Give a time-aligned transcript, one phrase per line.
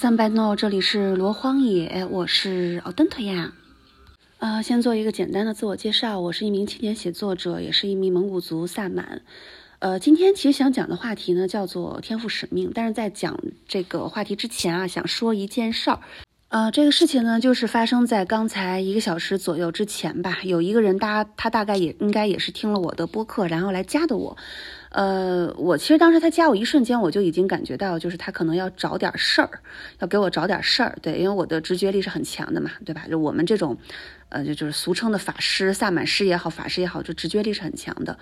[0.00, 3.52] 三百诺，这里是罗荒野，我是奥登特呀。
[4.38, 9.20] 呃，先做一个简单的自我介绍，我是一名青年写作者，也是一名蒙古族萨满。
[9.78, 12.72] 呃，今天其实想讲的话题呢，叫做天赋使命。
[12.74, 16.00] 但是在讲这个话题之前啊，想说一件事儿。
[16.50, 20.38] 呃，这个事情呢，就是发生在刚才一个小时左右之前吧。
[20.42, 24.36] 有一个人，大他大概也应该也是听了我的播客，然后来加的我。
[24.88, 29.60] 呃，我其实当时他加我一瞬间，我就已经感觉到，就是他可能要找点事儿，
[30.00, 30.98] 要给我找点事儿。
[31.00, 33.04] 对，因为我的直觉力是很强的嘛，对吧？
[33.08, 33.76] 就我们这种，
[34.30, 38.18] 呃，就就是俗称的法师、萨满师也好，法师也好，就直觉力是很强的。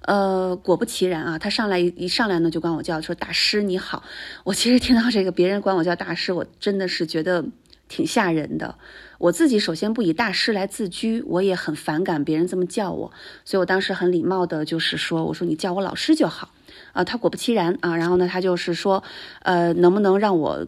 [0.00, 4.02] 呃，果不其然啊，他上来一上来呢，就管我叫说大师你好。
[4.42, 7.44] 我其实听到这个别人管我叫大师，我真的是觉得。
[7.88, 8.76] 挺吓人的，
[9.18, 13.10] 我自己首先不以大师来自居，我也很反感别人这么叫我，
[13.44, 16.50] 所以我当时很礼貌的，就是说，我说你叫我老师就好，
[16.92, 19.02] 啊，他果不其然啊，然后呢，他就是说，
[19.42, 20.66] 呃，能不能让我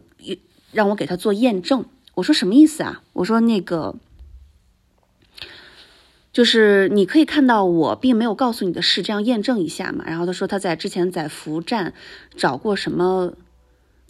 [0.71, 1.85] 让我给他做验证？
[2.15, 3.03] 我说什么意思啊？
[3.13, 3.95] 我说那个，
[6.33, 10.03] 就是你可以看到我并没有告诉你的事，这样验证一下嘛。
[10.07, 11.93] 然后他说他在之前在福站
[12.35, 13.33] 找过什么。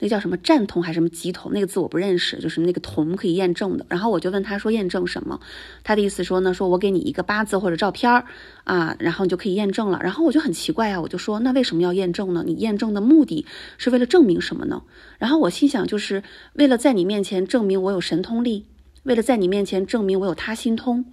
[0.04, 1.54] 那叫什么战童还是什么吉童？
[1.54, 3.86] 那个字我不认识，就是那个童可以验证的。
[3.88, 5.40] 然后我就问他说验证什么？
[5.84, 8.26] 他的意思说呢，说我给你一个八字或者照片儿
[8.64, 10.00] 啊，然后你就可以验证了。
[10.02, 12.44] 然后我就很奇怪啊，我就说那为什么要验证呢？
[12.44, 13.46] 你验证的目的
[13.78, 14.82] 是为了证明什么呢？
[15.20, 16.24] 然后我心想，就是
[16.54, 18.66] 为了在你面前证明我有神通力，
[19.04, 21.06] 为了在你面前证明我有他心通。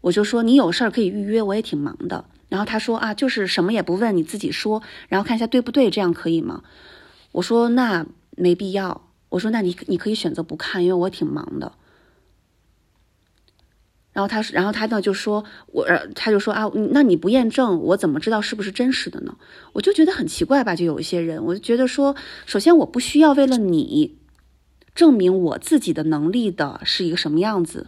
[0.00, 2.24] 我就说你有事儿可以预约，我也挺忙的。
[2.48, 6.62] 然后他说啊，就是什么也不问，你自己说，然后看一下对不对，这样可以吗？
[7.32, 8.06] 我说那
[8.36, 9.08] 没必要。
[9.30, 11.72] 我说那你你可以选择不看，因为我挺忙的。
[14.12, 19.38] 然后他，然后他呢就说，我他就说啊，那你不验证，我怎么知道是不是真实的呢？
[19.72, 20.76] 我就觉得很奇怪吧。
[20.76, 24.18] 就有一些人，我就觉得说，首先我不需要为了你
[24.94, 27.86] 证明我自己的能力的是一个什么样子。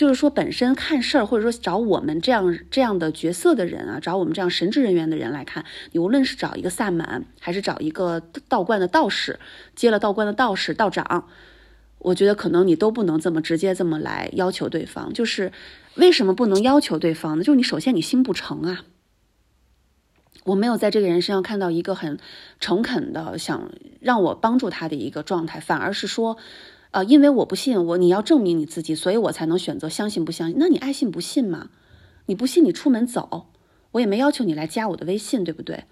[0.00, 5.62] 就是说，本身看事儿，或者说找我们这样这样的角色的人啊，找我们这样神职人员的人来看，
[5.92, 9.38] 你无论是找一个萨满，还是找一个道观的道士，
[9.74, 11.28] 接了道观的道士、道长，
[11.98, 15.12] 我觉得可能你都不能这么直接这么来要求对方。
[15.12, 15.52] 就是
[15.96, 17.44] 为什么不能要求对方呢？
[17.44, 18.84] 就是你首先你心不诚啊，
[20.44, 22.18] 我没有在这个人身上看到一个很
[22.58, 26.38] 诚恳的想让我帮助他的一个状态，反而是说。
[26.92, 30.56] 呃，因为我不信我，你要证明你自己，所以我才能选择相信不相信。
[30.58, 31.70] 那你爱信不信嘛？
[32.26, 33.46] 你不信，你出门走，
[33.92, 35.84] 我也没要求你来加我的微信，对不对？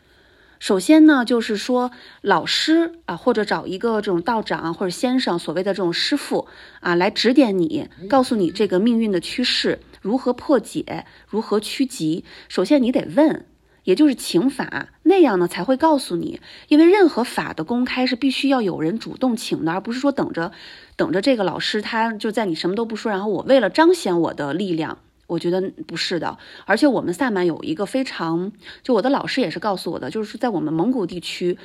[0.59, 6.49] 首先呢，就是说老师啊，或者找一个这种道长或者先生，所谓的这种师傅
[6.81, 12.25] 啊，来指点你，告诉你这个命运的趋势如何破解，如何趋吉。
[12.49, 13.47] 首先你得问。
[13.85, 20.53] 也就是请法那样呢，才会告诉你，因为任何法的公开是必须要有人主动请的，而不是说等着，
[20.95, 26.39] 等着这个老师他就在你什么都不说，然后我为了彰显我的力量，我觉得不是的。
[26.67, 28.53] 而且我们萨满有一个非常，
[28.83, 31.59] 就我的老师也是告诉我的，就是在我们蒙古地区，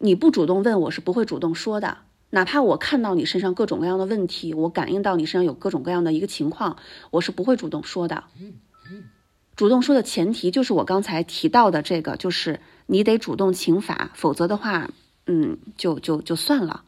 [0.00, 1.98] 你不主动问我是不会主动说的，
[2.30, 6.76] 哪怕我看到你身上各种各样的问题，我感应到你身上有各种各样的一个情况，
[7.12, 8.24] 我是不会主动说的。
[9.56, 14.90] 主动说的前提就是我刚才提到的这个，就是你得主动请法，否则的话，
[15.26, 16.82] 嗯，就就就算了。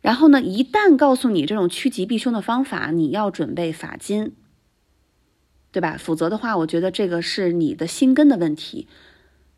[0.00, 4.32] 然后呢，一旦告诉你这种趋吉避凶的方法，你要准备法金，
[5.70, 5.96] 对吧？
[5.98, 8.88] 否则的话，我觉得这个是你的心根的问题。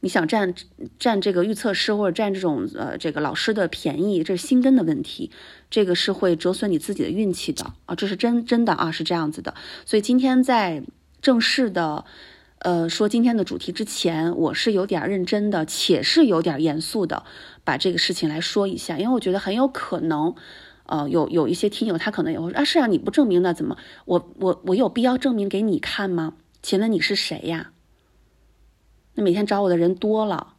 [0.00, 0.52] 你想占
[0.98, 5.30] 占这个预测师或者占这种呃这个老师的便宜，这是心根的问题，
[5.70, 9.54] 这个是会折损你自己的运气的啊，这是真真的啊，是这样子的。
[9.86, 10.82] 所以今天在。
[11.24, 12.04] 正式的，
[12.58, 17.24] 呃，说今天的主题之前，我是有点认真的，且是有点严肃的，
[17.64, 20.34] 把这个事情来说一下，因为我觉得很有可能，
[20.84, 23.78] 呃，有有一些听友他可能也会说啊，是啊，你不证明那怎么？
[24.04, 26.34] 我我我有必要证明给你看吗？
[26.60, 27.72] 请问你是谁呀？
[29.14, 30.56] 那每天找我的人多了，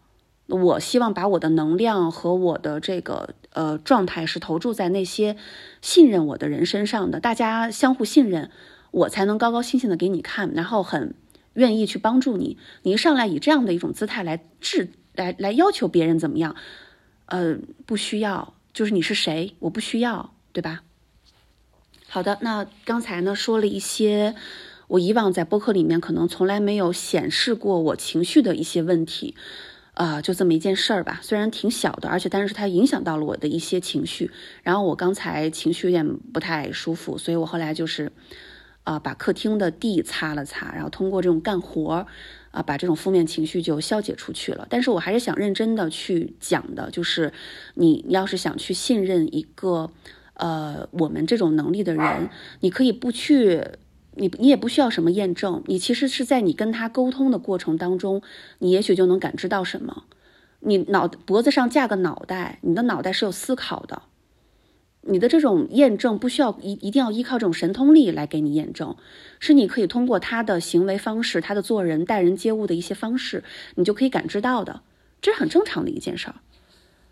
[0.47, 5.37] 我希望把我的能量和我的这个呃状态是投注在那些
[5.79, 8.49] 信任我的人身上的，大家相互信任。
[8.95, 11.15] 我才能高高兴兴的给你看，然后很
[11.53, 12.57] 愿意去帮助你。
[12.83, 16.55] 你一上来以这样的一种姿态来制，来来要求别人怎么样？
[17.25, 20.83] 呃，不需要，就是你是谁，我不需要，对吧？
[22.07, 24.33] 好的，那刚才呢说了一些
[24.87, 29.35] 我以往在播客里面可能从来没有显示过我情绪的一些问题，
[29.95, 31.19] 啊，就这么一件事儿吧。
[31.21, 34.31] 虽然挺小的，而且但是它影响到了我的一些情绪。
[34.63, 38.13] 然后我刚才情绪有点不太舒服，所以我后来就是。
[38.85, 42.07] 啊，把客厅的地擦了擦，然后通过这种干活
[42.51, 44.65] 啊，把这种负面情绪就消解出去了。
[44.69, 47.33] 但是我还是想认真的去讲的，就是
[47.73, 49.91] 你要是想去信任一个
[50.35, 52.29] 呃我们这种能力的人，
[52.61, 53.61] 你可以不去。
[54.17, 58.21] 你你也不需要什么验证，你其实是在你跟他沟通的过程当中，
[58.59, 60.05] 你也许就能感知到什么。
[60.61, 64.03] 你脑脖子上架个脑袋，你的脑袋是有思考的。
[65.07, 68.95] 你的这种验证不需要一一定要依靠这种神通力来给你验证，
[69.39, 73.43] 是你可以通过他的行为方式、他的做人待人接物的一些方式，
[73.75, 74.81] 你就可以感知到的，
[75.21, 76.35] 这是很正常的一件事儿。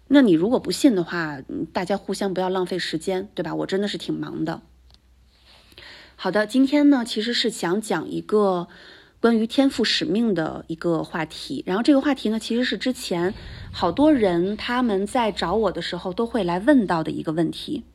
[0.07, 1.39] 那你如果不信的话，
[1.71, 3.53] 大家互相不要浪费时间，对吧？
[3.53, 4.61] 我真的是挺忙的。
[6.15, 8.67] 好的，今天呢，其实是想讲一个
[9.23, 11.63] 关于天赋使命的一个话题。
[11.65, 13.33] 然后这个话题呢，其实是之前
[13.71, 17.85] 好多人他们在找我的时候都会来问到的一个问题。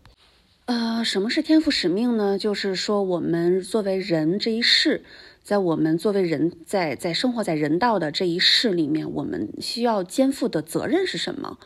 [0.64, 2.38] 呃，什么是天赋使命呢？
[2.38, 5.04] 就是说我们作为人这一世，
[5.42, 11.58] 在我们作为人在在生活在人道的这一世里面，我们需要肩负的责任是什么？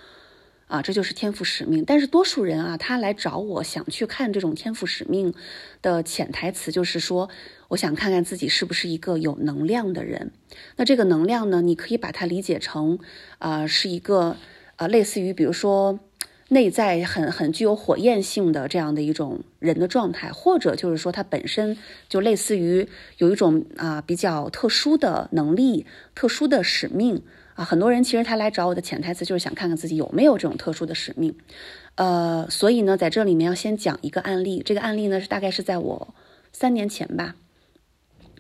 [0.72, 1.84] 啊，这就是天赋使命。
[1.84, 5.34] 但是多数人啊，他来找我想去看这种天赋使命
[5.82, 7.28] 的潜台词，就是说，
[7.68, 10.32] 我想看看自己是不是一个有能量的人。
[10.76, 12.98] 那这个能量呢，你可以把它理解成，
[13.36, 14.38] 啊，是一个，
[14.76, 16.00] 呃，类似于比如说
[16.48, 21.76] 内在很很具有火焰性的这样的一种人的状态，或者就是说它本身
[22.08, 25.84] 就类似于有一种啊比较特殊的能力、
[26.14, 27.22] 特殊的使命。
[27.64, 31.34] 很多人其实他来找我的潜台词就是想看看自己有没有这种特殊的使命，
[31.96, 34.62] 呃，所以呢，在这里面要先讲一个案例。
[34.64, 36.14] 这个案例呢是大概是在我
[36.52, 37.34] 三年前吧，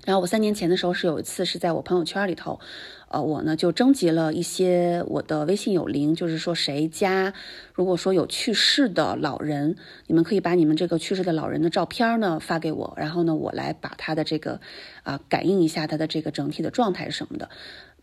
[0.04, 2.60] 然后我三年前的时候是有一次是在我朋友圈里头，
[3.08, 7.34] 呃，我呢就征集了一些我的微信有灵，就是说谁家
[7.74, 9.76] 如果说有去世的老人，
[10.06, 14.60] 你们可以把你们这个去世的老人的照片呢发给我，然后呢我来把他的这个
[15.02, 17.48] 啊感应一下他的这个整体的状态什么的。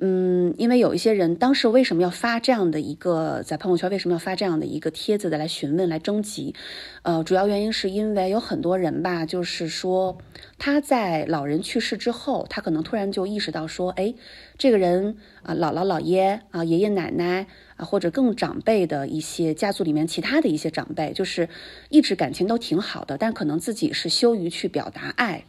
[0.01, 6.55] 嗯，因为有一些人当时为什么要发这样的一个在朋友圈为什么要发这样的一个帖子的来询问来征集？
[7.03, 10.17] 呃，主要原因是因为有很多人吧，就是说
[10.57, 14.15] 他在老人去世之后，他可能突然就意识到说，哎，
[14.57, 21.49] 这个人啊，姥姥姥爷啊，爷爷奶奶啊，或者更长辈的一些家族里面其他的一些长辈，就是
[21.89, 25.43] 一直感情都挺好的，但可能自己是羞于去表达爱。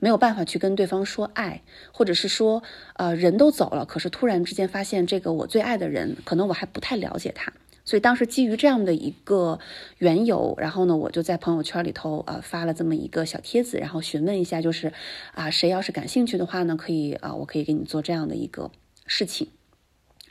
[0.00, 2.62] 没有办法去跟对方说爱，或者是说，
[2.94, 7.52] 呃，人都走了，可是突然之间发现这个我最爱的人，可能我还不太了解他，
[7.84, 9.58] 所以当时基于这样的一个
[9.98, 14.92] 缘由，然后呢，我就在朋友圈里头呃发了这么一个小帖子，然后询问一下，就是
[15.34, 18.70] 啊，谁要是感兴趣的话呢，可以啊，我可以给你做这样的一个
[19.06, 19.48] 事情。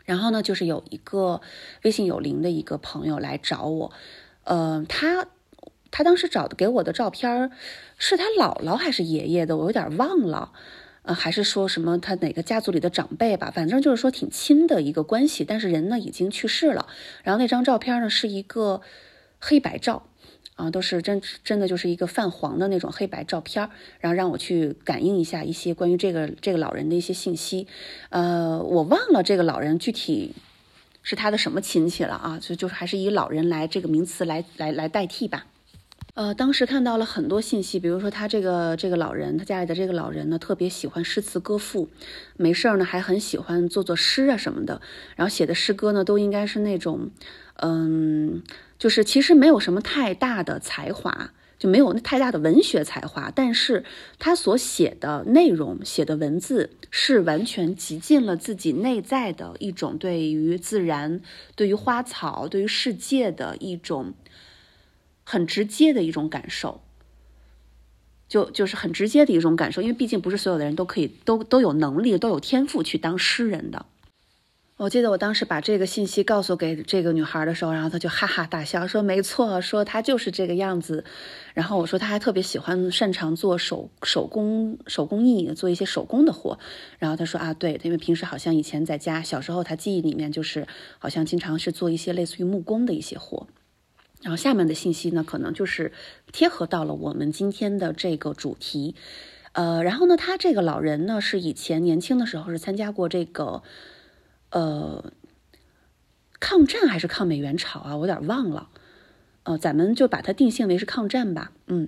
[0.06, 1.42] 然后呢，就是有一个
[1.84, 3.92] 微信有灵的一个朋友来找我，
[4.44, 5.28] 呃，他。
[5.92, 7.52] 他当时找的给我的照片
[7.98, 10.52] 是他姥姥还是爷爷的，我有点忘了，
[11.02, 16.88] 呃，还是说什么他哪个家族里的长辈吧，反正就是说挺亲的一个关系，但是人呢已经去世了。
[17.24, 18.82] 然后那张照片呢是一个
[19.40, 20.04] 黑白照，
[20.56, 23.70] 啊，都是真真的就是一个泛黄的那种黑白照片，
[24.00, 27.68] 然后让我去感应一下一些关于这个这个老人的一些信息，
[28.10, 30.36] 呃，我忘了这个老人具体
[31.02, 35.48] 是他的什么亲戚了啊，就就是还是以老人来这个名词来来来代替吧。
[36.16, 41.88] 呃，当时看到了很多信息，比如说他这个这个老人，他家里的这个老人呢，特别喜欢诗词歌赋，
[42.36, 44.82] 没事儿呢还很喜欢做做诗啊什么的，
[45.16, 47.12] 然后写的诗歌呢都应该是那种，
[47.62, 48.44] 嗯，
[48.78, 53.86] 就是其实没有什么太大的才华，就没有太大的文学才华，但是
[54.18, 61.22] 他所写的内容、写的文字是完全极尽了自己内在的一种对于自然、
[61.56, 64.16] 对于花草、对于世界的一种。
[65.32, 66.82] 很直接的一种感受，
[68.28, 73.86] 就就是很直接的一种感受，因为毕竟不是所有的人都可以都都有能力都有天赋去当诗人的。
[74.78, 81.04] 我记得我当时把这个信息告诉给这个女孩的时候，然后她就哈哈大笑，说没错，说她就是这个样子。
[81.54, 86.58] 然后我说她还特别喜欢擅长做手手工手工艺，做一些手工的活。
[86.98, 90.66] 然后她说啊，对，因为平时好像以前在家小时候，她记忆里面就是
[90.98, 93.46] 好像经常是做一些类似于木工的一些活。
[94.22, 95.94] 然后下面的信息呢，可能就是
[96.34, 98.94] 贴合到了我们今天的这个主题，
[99.54, 103.64] 呃，然后呢，他这个老人呢是以前年轻的时候是参加过这个，
[104.50, 105.14] 呃，
[106.42, 107.96] 抗战还是抗美援朝啊？
[107.96, 108.68] 我有点忘了，
[109.44, 111.88] 呃，咱们就把它定性为是抗战吧，嗯，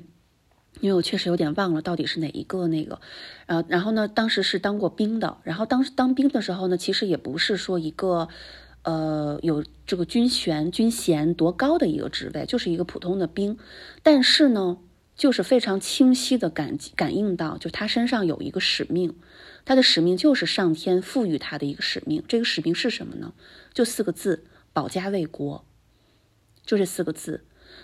[0.79, 3.01] 因为我确实有点忘了到底是哪一个那个，
[3.47, 8.29] 呃，然后呢，当时是当过兵的，然后当时当兵的时候呢，其实也不是说一个。
[8.83, 13.57] 呃，有这个军衔、军衔多高的一个职位，就是一个普通的兵，
[14.01, 14.77] 但是呢，
[15.15, 19.15] 就是非常清晰的感感应到，就他身上有一个使命，
[19.65, 22.23] 他的使命就是上天赋予他的一个使命。
[22.27, 23.33] 这个使命是什么呢？
[23.73, 25.63] 就四个字：保家卫国。
[26.65, 27.43] 就这四个字。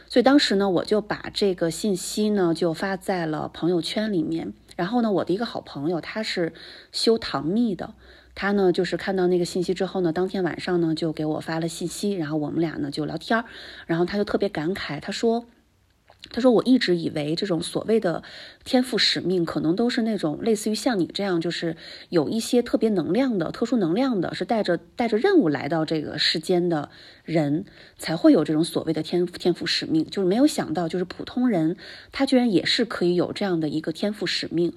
[0.10, 4.54] 所以当时呢，我就把这个信息呢就发在了朋友圈里面。
[4.76, 6.54] 然后呢，我的一个好朋友他是
[6.92, 7.96] 修唐密的，
[8.38, 13.44] 他呢就是看到那个信息之后呢，当天晚上呢就给我发了信息，然后我们俩呢就聊天
[13.88, 15.46] 然后他就特别感慨，他说。
[16.30, 18.22] 他说：“我一直以为这种所谓的
[18.66, 21.78] 天赋使命，可能都是那种类似于像你这样，就是
[22.10, 26.90] 有一些特别能量的、特殊能量的，是带着带着任务来到这个世间的
[27.24, 27.64] 人，
[27.98, 30.06] 才会有这种所谓的天天赋使命。
[30.10, 31.78] 就是没有想到，就是普通人，
[32.12, 34.74] 他居然也是可以有这样的一个天赋使命。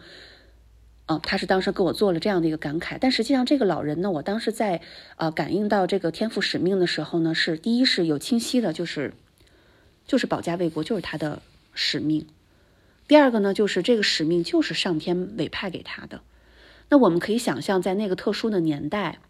[1.10, 2.96] 啊，他是当时给我做了这样的一个感慨。
[3.00, 4.80] 但实际上，这个老人呢，我当时在
[5.16, 9.12] 呃感应到这个天赋使命的时候呢，是第一是有清晰的，就是。”
[10.06, 11.40] 就是保家卫国，就是他的
[11.72, 12.26] 使命。
[13.06, 16.22] 第二个呢，就是这个使命就是上天委派给他的。
[16.88, 19.20] 那我们可以想象，在那个特殊的年代、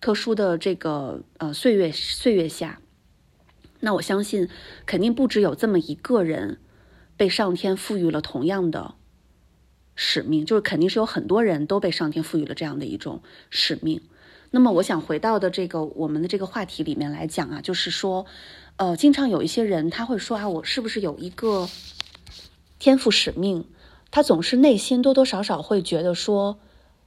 [0.00, 2.80] 特殊的这个呃岁月岁月下，
[3.80, 4.48] 那我相信
[4.86, 6.58] 肯定不只有这么一个人
[7.16, 8.94] 被上天赋予了同样的
[10.04, 14.00] 使命，就是肯定是有很多人都被上天赋予了这样的一种使命。
[14.50, 18.26] 那么，我想回到的这个我们的这个话题里面来讲啊，就是说。
[18.78, 21.68] 呃，经常有一些人他会说啊，我是不是有一个
[22.78, 23.66] 天赋使命？
[24.10, 26.58] 他总是内心多多少少会觉得说，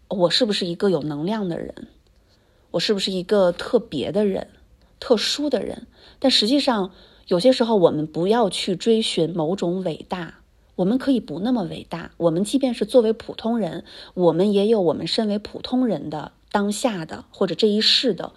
[0.08, 1.88] 我是不是一个有能量的人？
[2.70, 4.48] 我是不是一个特别的人、
[5.00, 5.88] 特殊的人？
[6.20, 6.92] 但实际上，
[7.28, 10.36] 有些时候我们不要去追寻某种伟大，
[10.76, 12.12] 我们可以不那么伟大。
[12.18, 18.34] 我们即便是作为普通人，我们也有我们身为普通人的当下的或者这一世的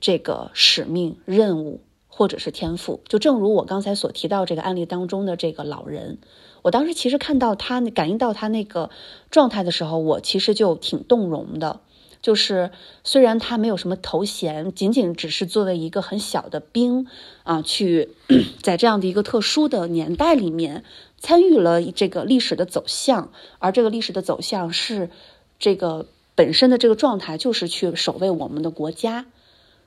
[0.00, 1.80] 这个使命任务。
[2.08, 6.16] 或者是天赋，就正如我刚才所提到这个案例当中的这个老人，
[6.62, 8.88] 我当时其实看到他感应到他那个
[9.30, 11.80] 状态的时候，我其实就挺动容的。
[12.22, 12.70] 就是
[13.04, 17.06] 虽然他没有什么头衔，仅仅只是作为一个很小的兵
[17.44, 18.10] 啊，去
[18.62, 20.84] 在这样的一个特殊的年代里面
[21.18, 25.10] 参与了这个历史的走向，而这个历史的走向是
[25.58, 29.26] 这个本身的这个状态，就是去守卫我们的国家。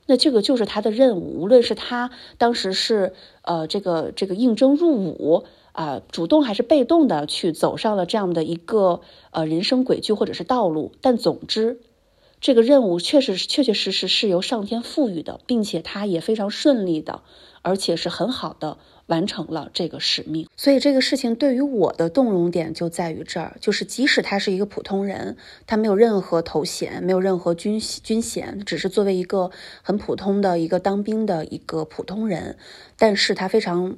[0.06, 11.78] 那这个就是他的任务，无论是他当时是呃这个这个应征入伍啊，主动还是被动的去走上了这样的一个呃人生轨迹或者是道路，但总之，
[12.40, 17.22] 这个任务确实确确实实是由上天赋予的，并且他也非常顺利的，
[17.62, 18.78] 而且是很好的。
[19.06, 29.50] 完成了这个使命，所以这个事情对于我的动容点就在于这儿，就是即使他是一个普通人，他没有任何头衔，没有任何军军衔，只是作为一个
[29.82, 32.56] 很普通的一个当兵的一个普通人，
[32.96, 33.96] 但是他非常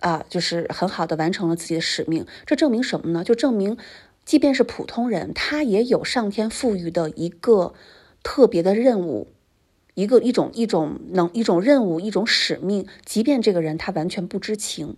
[0.00, 2.26] 啊，就是很好的完成了自己的使命。
[2.44, 3.24] 这证明什么呢？
[3.24, 3.78] 就证明，
[4.24, 7.74] 即便是普通人，他也有上天赋予的一个
[8.22, 9.28] 特别的任务。
[9.94, 14.96] 一个一种一种能一种任务一种使命，即便这个人他完全不知情，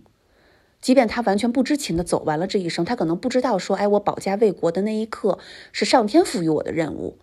[0.81, 5.37] 即便他完全不知情的走完了这一生，他可能不知道说，哎，我保家卫国的那一刻
[5.71, 7.19] 是上天赋予我的任务，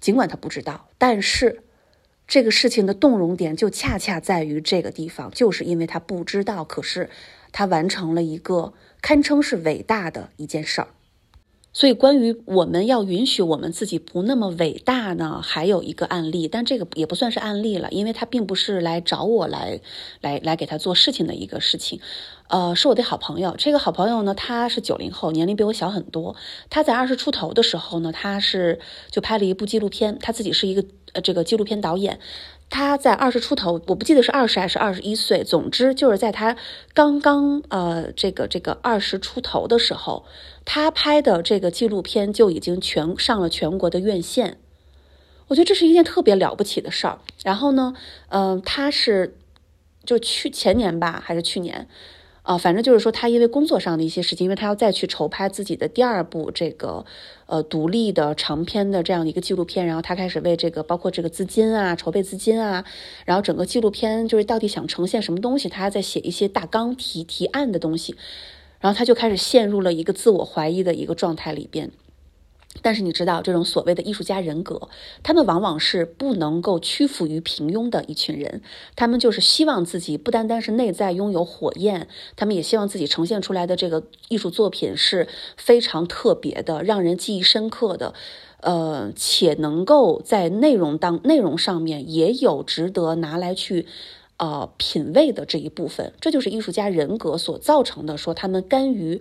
[0.00, 1.62] 尽管他不知道，但是
[2.26, 7.10] 这个事情的动容点就恰恰在于这个地方，就是因为他不知道，可是
[7.52, 8.72] 他完成了一个
[9.02, 10.88] 堪称是伟大的一件事儿。
[11.78, 19.80] 所以，关于我们要允许我们自己不那么伟大呢，还有一个案例，但这个也不算是案例了，因为他并不是来找我来，
[20.20, 22.00] 来来给他做事情的一个事情，
[22.48, 23.54] 呃，是我的好朋友。
[23.56, 26.34] 这个好朋友呢，他是九零后，年龄比我小很多。
[26.68, 28.80] 他在二十出头的时候呢，他是
[29.12, 32.18] 就拍了一部纪录片，他自己是一个呃这个纪录片导演。
[32.70, 36.56] 他在二十出头，我不记得是二十还是二十一岁，总之就是在他
[36.92, 40.24] 刚刚呃这个这个二十出头的时候，
[40.64, 44.58] 他拍的这个纪录片就已经全上了全国的院线。
[45.46, 47.18] 我觉得这是一件特别了不起的事儿。
[47.42, 47.94] 然后呢，
[48.28, 49.38] 嗯，他是
[50.04, 51.88] 就去前年吧，还是去年？
[52.48, 57.04] 啊，反正就是说，他因为工作上的一些事情，因为他要再去筹拍自己的第二部这个
[57.44, 62.82] 呃独立的长篇的这样的一个纪录片，然后他开始为这个包括这个资金啊，筹备资金啊，
[63.26, 68.16] 然后整个纪录片就是到底想呈现什么东西，他还在写一些大纲提提案的东西，
[68.80, 71.90] 然后他就开始陷入了一个自我怀疑的一个状态里边。
[72.80, 74.88] 但是你知道，这种所谓的艺术家人格，
[75.22, 78.62] 他们往往是不能够屈服于平庸的一群人。
[78.94, 88.14] 他们就是希望自己不单单是内在拥有火焰，他们也希望自己呈现出来的这个艺术作品是非常特别的，让人记忆深刻的，
[88.60, 93.86] 呃，且能够在内容当内容上面也有值得拿来去
[94.36, 98.16] 呃品味的这一部分，这就是艺术家人格所造成的。
[98.16, 99.20] 说他们甘于，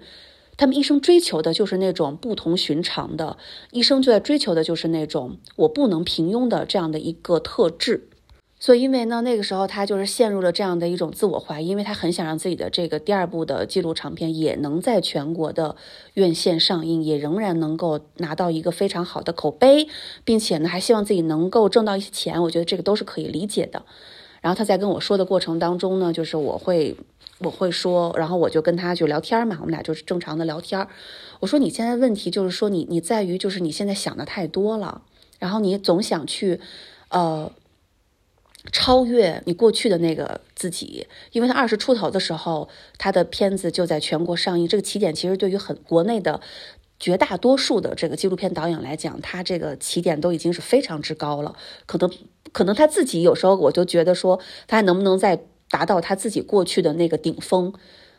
[0.58, 3.38] 他们一生追求的就是那种不同寻常的，
[3.72, 8.10] 一生就在追求的就是那种我不能平庸的这样的一个特质。
[8.60, 15.76] 所以，因为呢，那个时候他就是陷入了这样的一种自我怀疑，因为他很想让自己的这个第二部的纪录长片也能在全国的
[16.16, 19.88] 院线上映，也仍然能够拿到一个非常好的口碑，
[20.24, 22.42] 并且呢，还希望自己能够挣到一些钱。
[22.42, 23.84] 我觉得这个都是可以理解的。
[24.42, 26.96] 然后他在跟我说的过程当中呢，就是我会
[27.40, 30.88] 我会说，然后我就跟他就聊天嘛，我们俩就是正常的聊天。
[31.40, 35.02] 我说你现在问题就是说你你在于就是你现在想的太多了，
[35.40, 36.60] 然后你总想去，
[37.10, 37.52] 呃。
[38.70, 44.68] 超越你过去的那个自己，因为他二十出头的时候，他的片子就在全国上映。
[44.68, 46.42] 这个起点其实对于很国内的
[47.00, 51.56] 绝大多数的这个纪录片导演来讲，他这个起点都已经是非常之高了。
[51.86, 52.12] 可能
[52.52, 57.74] 可能他自己有时候我就觉得说，他还能不能再达到他自己过去的那个顶峰，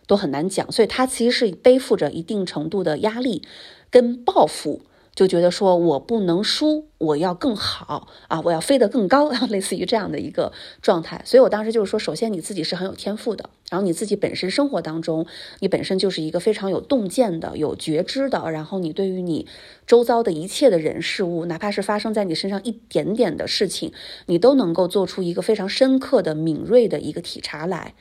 [0.07, 0.71] 都很难讲。
[0.73, 3.43] 所以他其实是背负着一定程度的压力
[3.91, 4.83] 跟抱负。
[5.19, 11.21] 就觉得说我不能输，我要更好啊，我要飞得更高， 类似于这样的一个状态。
[11.25, 15.27] 所以我当时就是说，首先你自己是很有天赋的，然后你自己本身生活当中，
[15.59, 19.49] 你本身就是一个非常有洞见的、有觉知的，然后你对于你
[19.89, 23.93] 周遭的一切的人事物，哪怕是发生在你身上一点点的事情，
[24.27, 27.95] 你都能够做出一个非常深刻的、敏锐的一个体察来。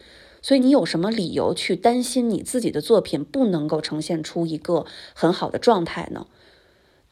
[0.43, 6.27] 所以你有什么理由去担心你自己的作品不能够呈现出一个很好的状态呢？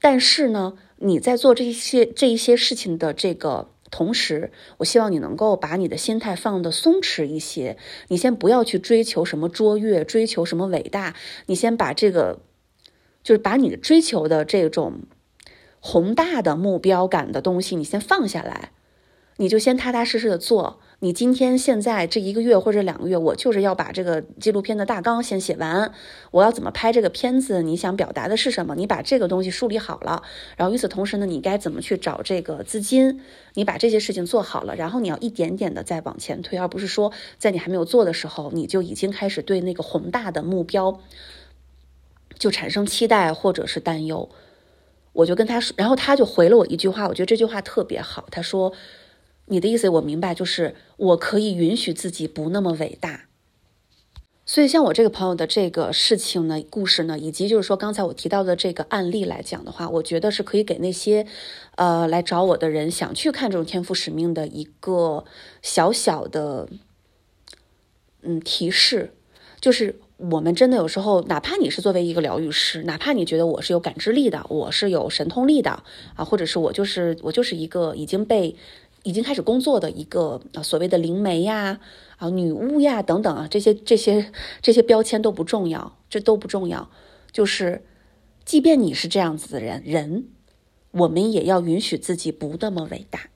[0.06, 7.76] 但是呢，你在做这些这一些事情的这个同时，我希望你能够把你的心态放的松弛一些。
[8.10, 11.16] 你先不要去追求什么卓越，追求什么伟大。
[11.48, 12.40] 你先把这个，
[13.24, 15.00] 就是把你的追求的这种
[15.80, 18.74] 宏大的目标感的东西，你先放下来，
[19.38, 20.80] 你就先踏踏实实的做。
[21.00, 25.92] 你今天现在这一个月或者两个月，我就是要把这个纪录片的大纲先写完。
[26.32, 27.62] 我要怎么拍这个片子？
[27.62, 28.76] 你想表达的是什么？
[28.76, 30.24] 你把这个东西梳理好了，
[30.56, 33.20] 然后与此同时呢，你该怎么去找这个资金？
[33.56, 41.02] 你把这些事情做好了，然后你要一点点的再往前推，而不是说在你还没有做的时候，你就已经开始对那个宏大的目标
[42.40, 44.30] 就产生期待或者是担忧。
[45.12, 48.26] 我就跟他说，然后他就回了我一句话，我觉得这句话特别好。
[48.32, 48.72] 他说。
[49.48, 53.26] 你的意思我明白，就是我可以允许自己不那么伟大。
[54.48, 61.26] 所以，像我这个朋友的这个事情呢、故事呢，以及就是说刚才我提到的这个案例来讲的话，我觉得是可以给那些，
[61.78, 65.26] 呃，来找我的人想去看这种天赋使命的一个
[65.64, 66.70] 小小的，
[68.22, 69.16] 嗯，提示，
[69.60, 78.56] 就是我们真的有时候，哪怕你是作为一个疗愈师，哪怕你觉得我是有感知力的，我是有神通力的啊，或者是我就是我就是一个已经被。
[79.06, 81.80] 已经开始工作的一个，所谓的灵媒呀，
[82.18, 84.32] 啊女巫呀等等啊，这些这些
[84.64, 86.90] 这些标签都不重要，这都不重要。
[87.32, 87.84] 就是，
[88.44, 90.26] 即便你是这样子的人，人，
[90.92, 93.30] 我们也要允许自己不那么伟大。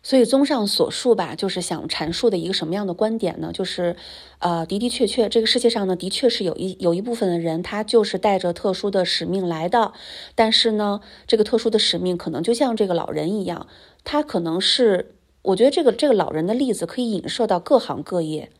[0.00, 3.50] 所以，综上所述吧，就是想阐述的一个什么样的观点呢？
[3.52, 3.96] 就是，
[4.38, 9.92] 呃，的的确确，这个世界上呢，的确是有一有一部分的人，他就是带着特殊的使命来的。
[10.36, 13.66] 但是呢，这个特殊的使命可能就像这个老人一样，
[14.04, 18.50] 他可能是，我觉得这个这个老人的例子可以影射到各行各业。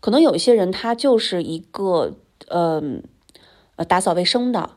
[0.00, 2.16] 可能有一些人，他就是一个，
[2.48, 2.82] 呃，
[3.76, 4.70] 呃，打扫卫生的。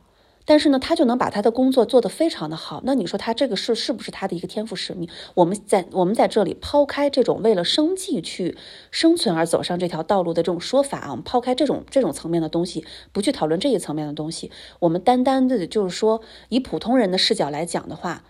[0.46, 2.82] 但是呢，他就能把他的工作做得非常的好。
[2.84, 5.08] 那你说他这个是是不是他的一个天赋使命？
[5.36, 8.58] 我们在我们在这里抛开这种为了生计去
[8.90, 14.50] 生存而走上这条道路的这种说法啊，我们抛开这种这种层面的东西，不去讨论这一层面的东西。
[14.80, 18.24] 我们单单的就是说，以普通人的视角来讲的话，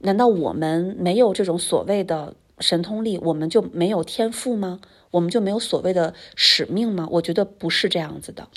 [0.00, 4.80] 难道我们没有这种所谓的神通力，我们就没有天赋吗？
[5.10, 7.08] 我们就没有所谓的使命吗？
[7.12, 8.48] 我觉得不是这样子的。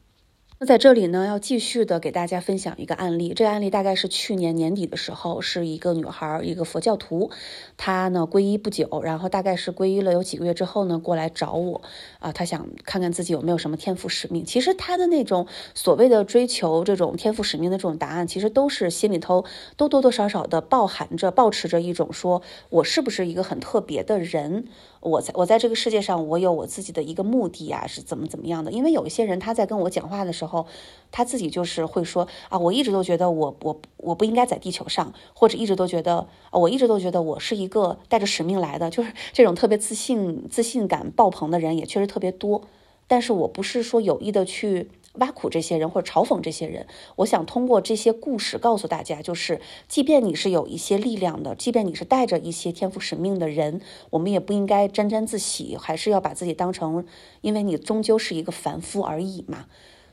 [0.66, 3.34] 在这里呢，要继续的给大家分享一个案例。
[3.34, 7.32] 这个案例大概是去年年底的时候，是一个女孩，一个佛教徒，
[7.76, 11.82] 她呢皈依不久，然后大概是皈依了有几个月之后呢，过来找我，
[12.20, 14.46] 啊，她想看看自己有没有什么天赋使命。
[14.46, 19.44] 其实她的那种所谓的追求这种天赋使命的这种答案，其实都是心里头
[19.76, 24.66] 都多多少少的包含着、保持着一种说，我是不是一个很特别的人。
[25.04, 28.72] 我在我在这个世界上，我有我自己的一个目的啊，是怎么怎么样的？
[28.72, 30.66] 因为有一些人他在跟我讲话的时候，
[31.12, 42.62] 他自己就是会说啊，我一直都觉得我我我不应该在地球上，或者一直都觉得啊，我一直都觉得我是一个带着使命来的，就是这种特别自信、自信感爆棚的人也确实特别多。
[43.06, 46.88] 但是我不是说有意的去挖苦这些人或者嘲讽这些人。
[47.18, 57.06] 我想通过这些故事告诉大家，就是即便你是有一些力量的，即便你是带着一些天赋使命的人，我们也不应该沾沾自喜，还是要把自己当成，
[57.42, 59.66] 因为你终究是一个凡夫而已嘛。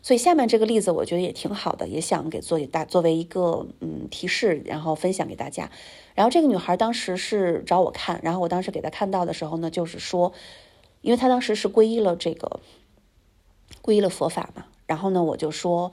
[0.03, 5.71] 所以下面这个例子我觉得也挺好的，也想给做大作为一个嗯提示，然后分享给大家。
[6.15, 10.33] 然后这个女孩当时是找我看，然后我当时给她看到的时候呢，就是说，
[11.03, 12.61] 因为她当时是皈依了这个
[13.83, 15.93] 皈依了佛法嘛，然后呢我就说，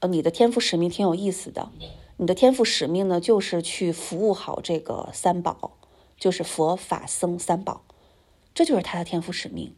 [0.00, 1.68] 呃，你的天赋使命挺有意思的，
[2.16, 5.78] 你的天赋使命呢就是去服务好这个三宝，
[6.18, 7.82] 就是佛法僧三宝，
[8.52, 9.72] 这就是他的天赋使命。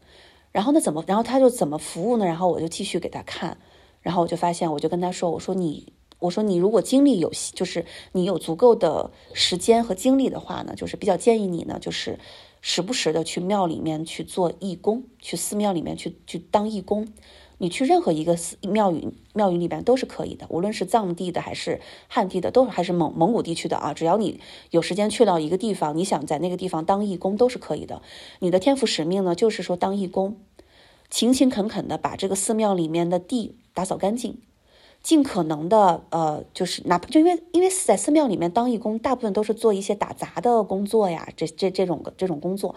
[0.51, 0.81] 然后呢？
[0.81, 1.05] 怎么？
[1.07, 2.25] 然后他就怎么服务呢？
[2.25, 3.59] 然后我就继续给他看，
[4.01, 12.19] 然后我就发现，我就跟他说：“我说你，我说你如果精力有，就是你有足够的时间和精力的话呢，就是比较建议你呢，就是
[12.63, 17.09] 时不时的去庙里面去做义工，去寺庙里面去去当义工。”
[17.65, 23.95] 你去任何一个寺庙宇，庙宇里边都是可以的，无论是藏地的还是汉地的，都还是蒙蒙古地区的啊。
[23.95, 24.39] 只要你
[24.71, 28.03] 有时间去到一个地方，你想在那个地方当义工都是可以的。
[28.41, 30.37] 你的天赋使命呢，就是说当义工，
[31.09, 34.37] 勤勤恳恳的把这个寺庙里面的地打扫干净，
[35.03, 42.75] 尽可能的呃，就是哪怕就因为因为在寺庙里面当义工，大部分都是做一些打杂的工作呀，这这这种这种工作。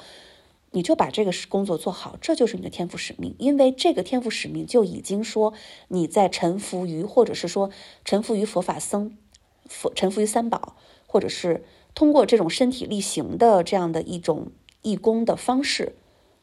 [0.72, 3.36] 你就把这个工作做好，这就是你的天赋使命。
[3.40, 5.54] 因为这个天赋使命就已经说
[5.88, 7.70] 你在臣服于，或者是说
[8.04, 9.18] 臣服于佛法僧，
[9.66, 10.76] 佛臣服于三宝，
[11.08, 11.64] 或者是
[11.96, 14.52] 通过这种身体力行的这样的一种
[14.82, 15.96] 义工的方式，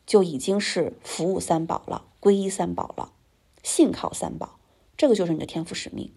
[0.06, 3.12] 就已经是服务三宝了，皈依三宝了，
[3.62, 4.58] 信靠三宝，
[4.96, 6.10] 这个就是你的天赋使命。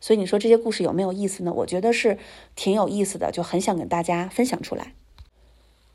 [0.00, 1.52] 所以你说这些故事有没有意思呢？
[1.52, 2.18] 我觉得是
[2.56, 4.94] 挺有意思的，就很想跟大家分享出来。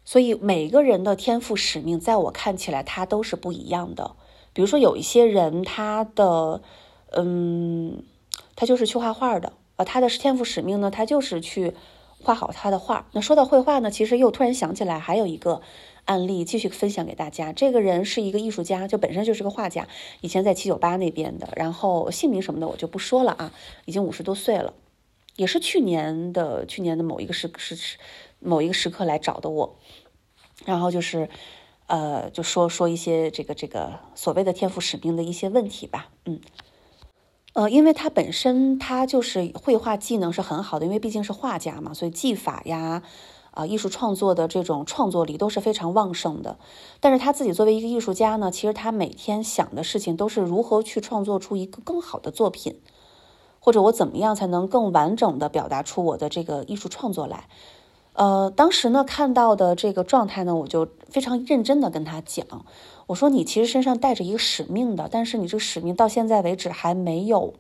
[0.08, 4.16] 所以每个人的天赋使命，在我看起来，他都是不一样的。
[4.54, 6.62] 比如说，有一些人，他的，
[7.12, 8.02] 嗯，
[8.56, 11.74] 他就是去画画的，呃，他的天赋使命呢，他就是去
[12.24, 13.10] 画好他的画。
[13.12, 15.62] 那说到绘画呢，其实又突然想起来，还有一个
[16.06, 17.52] 案例，继续分享给大家。
[17.52, 19.90] 这个人是一个艺术家，就本身就是个画家，
[20.22, 23.52] 以前在七九八那边的，然后姓名什么的我就不说了啊，
[23.84, 24.74] 已经五十多岁了，
[25.36, 27.98] 也是去年的去年的某一个时时
[28.40, 29.76] 某一个时刻来找的我。
[30.68, 31.30] 然后就是，
[31.86, 36.42] 呃，就说说一些这个这个所谓的天赋使命的一些问题吧，嗯，
[37.54, 43.02] 呃，因为他本身他就是绘画技能是很好的，因为毕竟是画家嘛，所以技法呀，
[43.52, 46.60] 啊，艺术创作的这种创作力都是非常旺盛的。
[47.00, 52.82] 但是他自己作为一个艺术家呢，其实他每天想的事情都是如何去创作出一个更好的作品，
[53.62, 57.48] 或者我怎么样才能更完整的表达出我的这个艺术创作来。
[58.18, 62.66] 呃，当时呢看到的这个状态呢，我就非常认真的跟他讲，
[63.06, 67.54] 我说你其实身上带着一个使命的，但是你这个使命到现在为止还没有，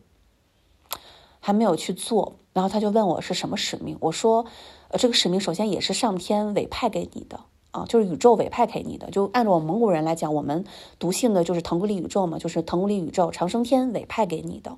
[1.39, 2.37] 还没有去做。
[2.53, 4.47] 然后他就问我是什么使命，我说，
[4.87, 7.39] 呃，这个使命首先也是上天委派给你的
[7.69, 9.11] 啊，就是宇宙委派给你的。
[9.11, 10.65] 就按照我们蒙古人来讲，我们
[10.97, 14.75] 笃信的就是腾古里宇宙嘛，就是腾古里宇宙长生天委派给你的。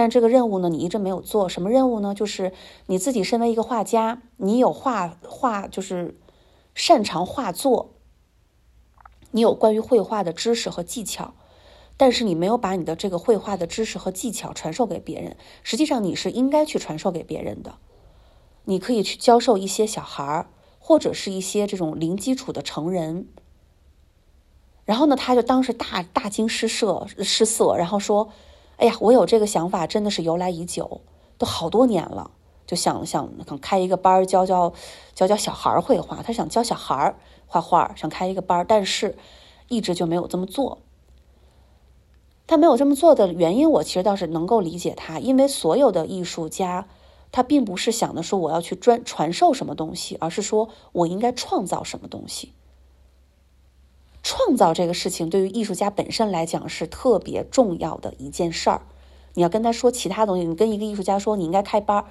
[0.00, 1.46] 但这个任务呢，你一直没有做。
[1.46, 2.14] 什么任务呢？
[2.14, 2.54] 就是
[2.86, 6.18] 你自己身为一个画家，你有画画，就是
[6.74, 7.90] 擅长画作，
[9.32, 11.34] 你有关于绘画的知识和技巧，
[11.98, 15.36] 但是你没有把你的这个绘画的知识和技巧传授给别人。
[15.62, 17.74] 实际上，你是应该去传授给别人的。
[18.64, 23.28] 你可以去教授一些小孩儿，或者是一些这种零基础的成人。
[24.86, 28.30] 然后呢，他就当时大大惊失色，失色，然后说。
[28.80, 31.02] 哎呀，我有这个想法，真的是由来已久，
[31.36, 32.30] 都好多年了，
[32.66, 34.72] 就想想开一个班教教
[35.14, 36.22] 教教小孩绘画。
[36.22, 37.14] 他想教小孩
[37.46, 39.18] 画画，想开一个班，但是
[39.68, 40.78] 一直就没有这么做。
[42.46, 46.88] 他没有这么做的原因，我其实倒是能够理解他，因为所有的艺术家，
[47.30, 52.54] 他并不是想的说我要去专传授什么东西，而是说我应该创造什么东西。
[54.22, 58.82] 创造这个事情对于艺术家本身来讲是特别重要的一件事儿。
[59.34, 62.04] 你要跟他说其他东西，你跟一个艺术家说你应该开班，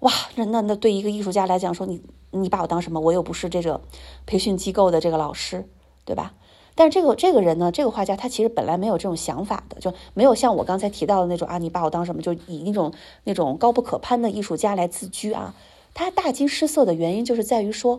[0.00, 3.00] 哇，那那那对一个艺术家来讲说你你把我当什么？
[3.00, 3.80] 我又不是这个
[4.26, 5.68] 培训机构的这个老师，
[6.04, 6.34] 对吧？
[6.74, 12.22] 但是这个这个人呢，这个画家他其实本来没有这种想法的，就没有像我刚才提到的那种啊，你把我当什么？
[12.22, 12.92] 就以那种
[13.24, 15.56] 那种高不可攀的艺术家来自居啊。
[15.94, 17.98] 他大惊失色的原因就是在于说，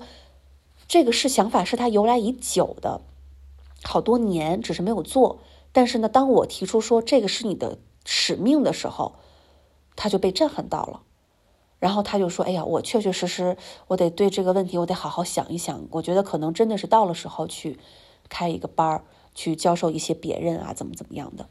[0.87, 3.01] 这个是想法是他由来已久的。
[3.83, 5.39] 好多年，只是没有做。
[5.71, 9.15] 但是呢，当我提出说这个是你的使命的时候，
[9.95, 11.01] 他就被震撼到了。
[11.79, 13.55] 然后他就说：“哎呀，我确确实实，
[13.87, 15.87] 我得对这个问题，我得好好想一想。
[15.91, 17.79] 我觉得可能真的是到了时候去
[18.27, 21.47] 开一个班儿，去教授一些别人啊，怎么怎么样的。”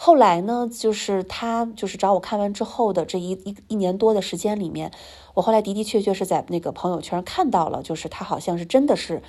[0.00, 4.92] 后来呢，就是他就是找我看完之后的这一一一年多的时间里面，
[5.34, 9.22] 我后来的的确确是在那个朋友圈看到了，就是他好像是真的是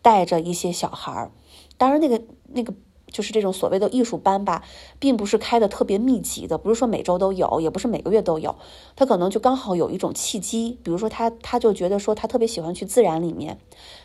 [0.00, 1.30] 带着一些小孩儿，
[1.76, 2.74] 当然那个那个。
[3.12, 4.64] 就是这种所谓的艺术班吧，
[4.98, 8.56] 并不是开的特别密集的，不是说每周都有，也不是每个月都有。
[8.96, 13.58] 他可能就刚好有一种契机，比如说他他就觉得说他特别喜欢去自然里面，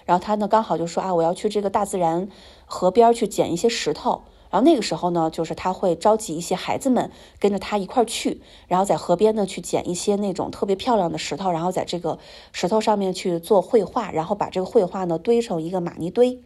[0.06, 2.30] 然后他呢刚好就说啊，我要去这个大自然
[2.66, 4.22] 河边去捡一些石头。
[4.52, 12.20] 然后那个时候呢，就是他会召集一些孩子们跟着他一块去，然后在河边呢去捡一些那种特别漂亮的石头，然后在这个
[12.52, 16.40] 石头上面去做绘画，然后把这个绘画呢堆成一个玛尼堆，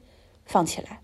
[0.46, 1.02] 放起来。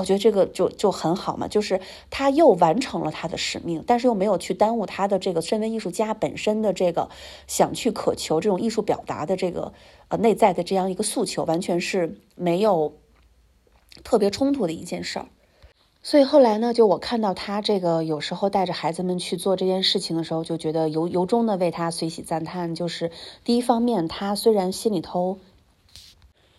[0.00, 1.80] 我觉得这个就就很好嘛，就是
[2.10, 7.08] 他又完成了他的使命，但是又没有去耽误他的这个身为艺术家本身的这个
[7.46, 9.72] 想去渴求这种艺术表达的这个
[10.08, 12.94] 呃内在的这样一个诉求，完全是没有
[14.04, 15.26] 特别冲突的一件事儿。
[16.02, 22.74] 所以后来呢，就我看到他这个有时候带着孩子们去做这件事情的时候，就觉得由由衷的为他随喜赞叹。
[22.74, 23.10] 就是
[23.44, 25.38] 第一方面，他虽然心里头。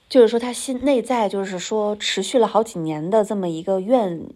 [0.10, 4.30] 就是说，他心内在就是说，持续了好几年的这么一个愿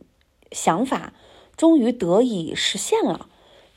[0.51, 1.13] 想法，
[1.55, 3.27] 终于得以实现了，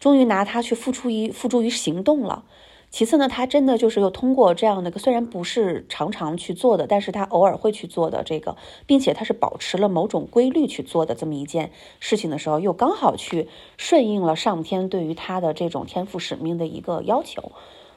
[0.00, 2.44] 终于拿它去付出于付诸于行动了。
[2.90, 17.50] 其次呢，他真的就是又通过这样的一个，虽然不是常常去做的，但是他偶尔会去做的这个，并且他是保持了某种规律去做的这么一件事情的时候，又刚好去顺应了上天对于他的这种天赋使命的一个要求。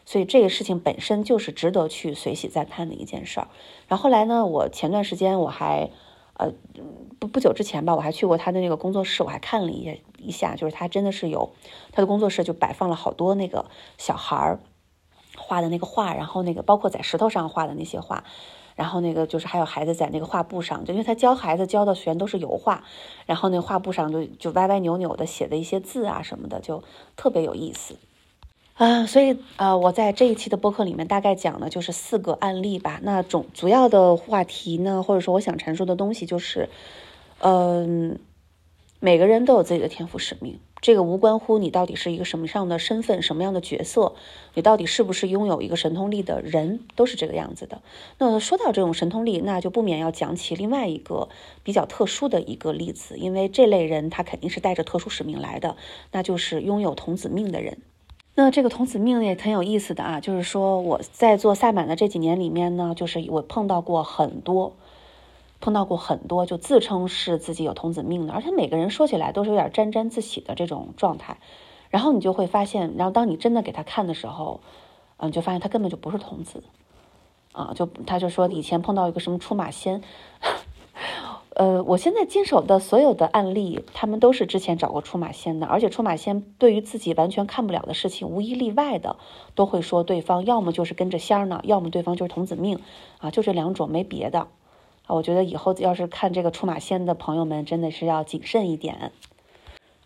[0.08, 3.50] 所以这个事情本身就是值得去随喜赞叹的一件事儿。
[3.90, 5.90] 然后后来呢，我前段时间我还，
[6.36, 6.54] 呃，
[7.20, 11.52] 不不久之前吧，我还去过他的那个工作室，我还看了一下一下，就是他真的是有
[11.92, 13.66] 他的工作室，就摆放了好多那个
[13.98, 14.62] 小孩儿
[15.36, 18.24] 画的那个画，然后那个包括在石头上画的那些画，
[18.78, 22.86] 然后那个就是还有孩子在那个画布上，就因为他教孩子教的全都是油画，
[23.26, 26.82] 然后那画布上就就歪歪扭扭的写的一些字啊什么的，就
[27.18, 27.98] 特别有意思。
[28.78, 33.00] 啊，所以呃，我在这一期的播客里面大概讲的就是四个案例吧。
[33.02, 36.70] 那总主要的话题呢，或者说我想阐述的东西就是，
[37.40, 38.20] 嗯，
[39.00, 44.14] 每个人都有自己的天赋使命，这个无关乎你到底是一个什么样的身份、什么样的角色，
[44.54, 47.82] 你到底是不是拥有一个神通力的人，都是这个样子的。
[48.20, 51.30] 那说到这种神通力，那就不免要讲起另外一个
[51.64, 55.76] 比较特殊的一个例子，因为这类人他肯定是带着特殊使命来的，
[56.12, 57.80] 那就是拥有童子命的人。
[58.40, 64.74] 那这个童子命也很有意思的啊，就是说我在做萨满的这几年里面呢，就是我碰到过很多，
[65.60, 71.38] 碰到过很多就自称是自己有童子命的，而且每个人说起来都是有点沾沾自喜的这种状态，
[71.90, 74.60] 然后你就会发现，然后当你真的给他看的时候，
[75.18, 76.62] 嗯，就发现他根本就不是童子，
[77.54, 80.04] 啊，就他就说以前碰到一个什么出马仙。
[81.58, 89.16] 呃，我现在经手的所有的案例，他们都是之前找过出马仙的，而且出马仙对于自己完全看不了的事情，无一例外的
[89.56, 92.78] 都会说对方要么就是跟着仙儿呢，要么对方就是童子命，
[93.18, 94.42] 啊，就这两种，没别的。
[95.08, 99.12] 啊，我觉得以后要是看这个出马仙的朋友们，真的是要谨慎一点。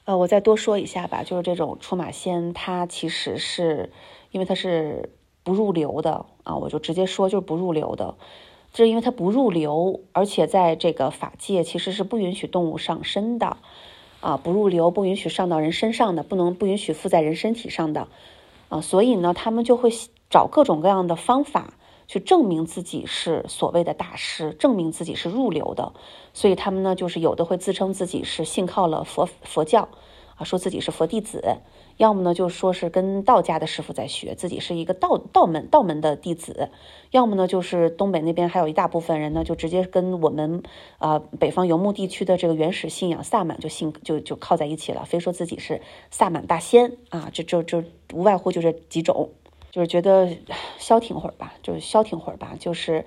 [0.05, 3.91] 呃，我再多说一下吧，就是这种出马仙，它其实是
[4.31, 5.11] 因为它是
[5.43, 8.15] 不入流的啊，我就直接说就是不入流的。
[8.73, 13.57] 就是因为它不入流，而且在这个法界其实是不允许动物上身的，
[14.21, 18.07] 啊，不入流，不允许上到人身上的，不能不允许附在人身体上的，
[18.69, 19.91] 啊，所以呢，他们就会
[20.29, 21.73] 找各种各样的方法
[22.07, 25.91] 去证明自己是所谓的大师，证明自己是入流的，
[26.33, 29.89] 所以他们呢，就是有的会自称自己是信靠了佛佛教，
[30.35, 31.57] 啊，说自己是佛弟子。
[32.01, 36.69] 要么呢，就说是跟道家的师傅在学，自己是一个道道门道门的弟子；
[37.11, 40.63] 要么呢，就是东北那边还有一大部分人呢，就直接跟我们
[40.97, 47.83] 啊北方游牧地区的这个原始信仰萨满就信就就靠在一起了，非说自己是萨满大仙啊，这就就
[48.13, 49.29] 无外乎就这几种，
[49.69, 50.27] 就是觉得
[50.79, 53.05] 消停会儿吧，就是消停会儿吧，就是。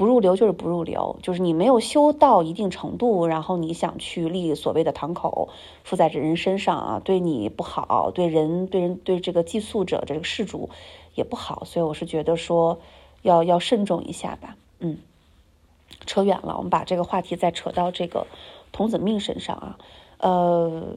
[0.00, 5.50] 不入流就是不入流，就是你没有修到一定程度，然后你想去立所谓的堂口，
[5.84, 10.70] 附在这人身上啊，对你不好，对人对人对这个寄宿者这个事主
[11.14, 12.78] 也不好，所以我是觉得说
[13.20, 14.56] 要要慎重一下吧。
[14.78, 14.96] 嗯，
[16.06, 18.26] 扯远了，我们把这个话题再扯到这个
[18.72, 19.78] 童子命身上啊。
[20.16, 20.96] 呃，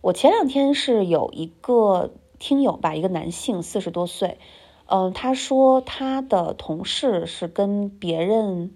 [0.00, 4.38] 我前两天是有一个听友吧，一个男性，四十多岁。
[4.88, 8.70] 嗯，他说他的同事是跟别人，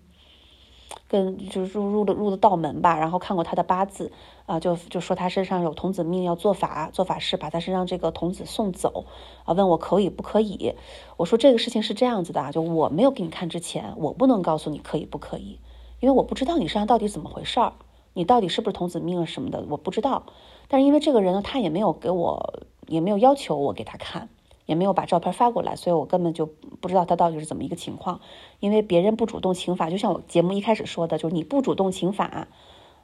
[1.06, 4.10] 跟就是入入的入的道门吧，然后看过他的八字
[4.46, 9.04] 啊，就就说他身上有童子命，要做法做法事把他身上这个童子送走
[9.44, 10.74] 啊，问我可以不可以？
[11.16, 15.60] 我说这个事情是这样子的啊，就我没有给你看之前，我不能告诉你可以不可以，
[16.00, 17.74] 因为我不知道你身上到底怎么回事儿，
[18.14, 20.24] 你到底是不是童子命什么的，我不知道。
[20.66, 24.28] 但是因为这个人呢，他也没有给我，也没有要求我给他看，
[24.70, 28.20] 也没有把照片发过来，所以我根本就不知道他到底是怎么一个情况。
[28.60, 32.46] 因为别人不主动请法，就像我节目一开始说的，就是你不主动请法，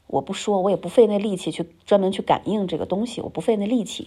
[0.06, 4.06] 我不说，我也不费那力气去专门去感应这个东西，我不费那力气。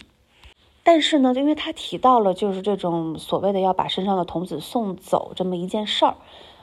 [0.82, 6.16] 但是呢，就因为他提到了就是这种所谓的要把身上的童子送走这么一件事儿。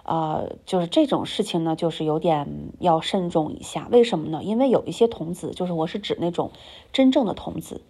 [0.04, 3.88] 呃，就是这种事情呢，就是有点要慎重一下。
[3.92, 4.42] 为什么呢？
[4.42, 6.52] 因为有一些童子，就是我是指那种
[6.94, 7.82] 真正的童子，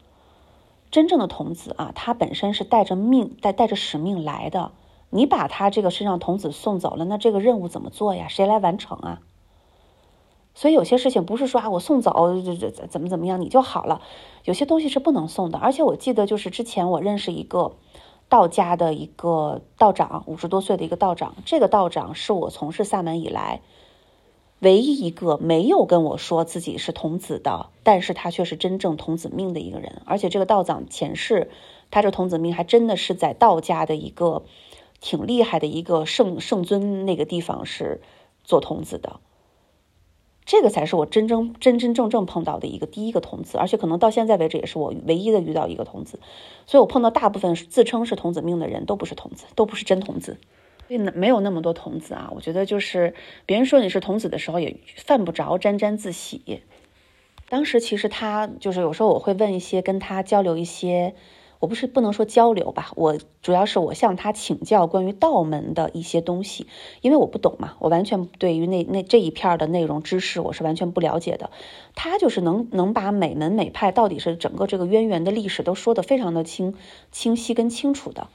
[0.97, 4.71] 真正的童子啊，他本身是带着命、带带着使命来的。
[5.11, 8.27] 你把他这个身上童子送走了，那这个任务怎么做呀？
[8.27, 9.21] 谁来完成啊？
[10.55, 14.01] 所以有些事情不是说啊，我送走这这怎么怎么样你就好了，
[14.43, 15.59] 有些东西是不能送的。
[15.59, 17.73] 而且我记得就是之前我认识一个。
[18.29, 21.35] 道家的一个道长，五十多岁的一个道长。
[21.45, 23.61] 这个道长是我从事萨满以来
[24.59, 30.01] 唯一一个没有跟我说自己是童子的，但是他却是真正童子命的一个人。
[30.05, 31.51] 而且这个道长前世，
[31.91, 34.43] 他这童子命还真的是在道家的一个
[34.99, 38.01] 挺厉害的一个圣圣尊那个地方是
[38.43, 39.19] 做童子的。
[40.43, 46.19] 这个才是我真真真真正正碰到的一个第一个童子，而且可能到现在为止也是我唯一的遇到一个童子。
[46.65, 50.37] 所以我碰到大部分自称是童子命的人都不是童子，都不是真童子，
[50.87, 52.31] 所以没有那么多童子啊。
[52.33, 53.13] 我觉得就是
[53.45, 56.61] 别人说你是童子的时候，也犯不着沾沾自喜。
[57.49, 61.13] 当时其实他就是有时候我会问一些跟他交流一些。
[61.59, 66.67] 我不是不能说交流吧，我主要是我向他请教关于道门的一些东西，
[67.01, 71.49] 因为我不懂嘛，我完全对于那那这一片的内容知识我是完全不了解的。
[71.95, 76.75] 他就是能能把每门每派到底是整个这个渊源的历史都说得非常的清
[77.11, 78.27] 清晰跟清楚的。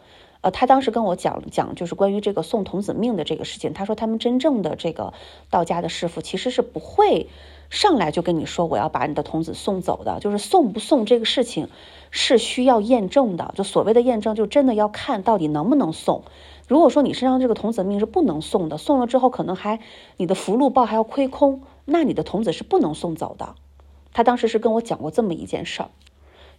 [0.43, 5.15] 呃，他当时跟我讲讲就是关于这个送童子命的这个事情，他说他们真正的这个
[5.49, 7.29] 道家的师傅其实是不会。
[7.71, 11.71] 上来就跟你说我要把你的童子送走的，就是送不送这个事情
[12.11, 13.55] 是需要验证的。
[13.57, 16.25] 就所谓的验证，就真的要看到底能不能送。
[16.69, 19.81] 如果说你身上这个童子命是不能送的，送了之后可能还
[20.19, 23.55] 你的福禄报还要亏空，那你的童子是不能送走的。
[24.13, 25.89] 他当时是跟我讲过这么一件事儿。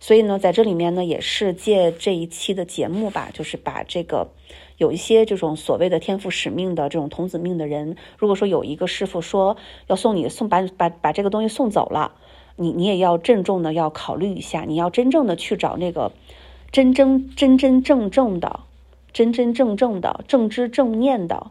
[0.04, 4.32] 所以呢，在这里面呢，也是借这一期的节目吧，就是把这个
[4.78, 9.56] 有一些这种所谓的天赋使命的这种童子命的人，如果说有一个师傅说
[9.88, 12.16] 要送你送把把把这个东西送走了，
[12.58, 16.12] 你你也要郑重的要考虑一下，你要真正的去找那个
[16.70, 18.60] 真真真真正正的
[19.14, 21.50] 真真正正的正知正念的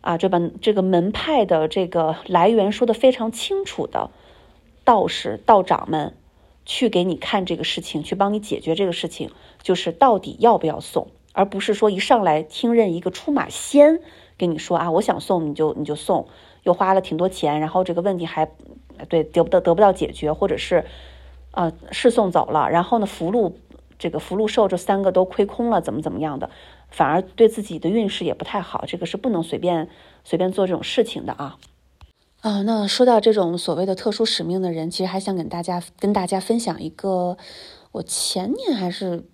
[0.00, 4.10] 啊，这把这个门派的这个来源说的非常清楚的
[4.82, 6.16] 道士道长们。
[6.64, 9.30] 去给你看这个事情，去帮你解决这个事情，
[9.62, 14.00] 就是到底要不要送，而不是说一上来听任一个出马仙
[14.38, 16.28] 跟你说啊，我想送你就你就送，
[16.62, 18.50] 又花了挺多钱，然后这个问题还
[19.08, 20.84] 对得不得得不到解决，或者是
[21.52, 23.58] 呃是送走了，然后呢福禄
[23.98, 26.50] 这个福禄寿这三个都亏空了，怎么怎么样的，
[26.88, 29.88] 反而对自己的运势也不太好，这个是不能随便
[30.24, 31.58] 随便做这种事情的啊。
[32.40, 37.36] 啊，那说到这种所谓的特殊使命的人，其实还想跟大家跟大家分享一个，
[37.92, 39.24] 我前年还是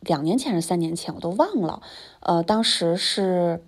[0.00, 1.82] 两年前还是三年前，我都忘了。
[2.20, 3.62] 呃，当时是，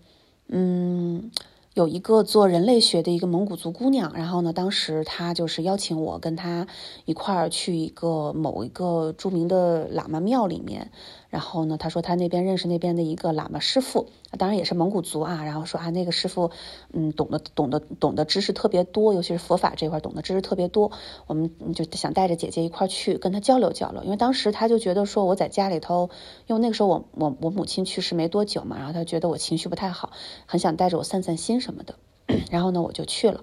[0.49, 1.31] 嗯。
[1.75, 6.67] 有一个做人类学的一个蒙古族姑娘，然后呢，当时她就是邀请我跟她
[7.07, 10.93] 一块儿去一个某一个著名的喇嘛庙里面，
[11.33, 16.51] 然后呢，他说他那边认识那边的一个喇嘛师傅，当然也是蒙古族啊，然后说啊那个师傅，
[16.93, 20.93] 嗯，懂得懂得懂得知识特别多，尤其是佛法这块懂得知识特别多，
[21.27, 26.11] 我们就想带着姐姐一块去跟他交流交流，因为当时他就觉得说我在家里头，
[26.47, 30.13] 因为那个时候我我我母亲去世没多久嘛，然后他觉得我情绪不太好，
[30.45, 31.63] 很想带着我散散心。
[31.63, 31.95] 什么的，
[32.51, 33.43] 然后呢，我就去了，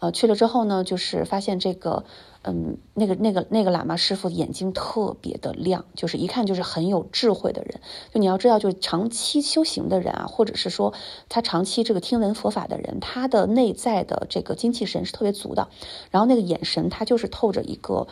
[0.00, 2.04] 呃，去了之后呢，就是发现这个，
[2.48, 7.80] 嗯，那个那个那个喇嘛师傅眼睛特别的亮，就是一看就是很有智慧的人。
[8.12, 10.94] 就你要知道，就是长期修行的人啊，或者是说
[11.28, 15.68] 他长期这个听闻佛法的人，他的内在的这个精气神是特别足的。
[16.10, 18.06] 然后那个眼神，他就是透着一个，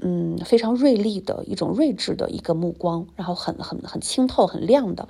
[0.00, 5.08] 嗯，非常锐利的一种睿智的一个目光，然后很很很清透、很亮的。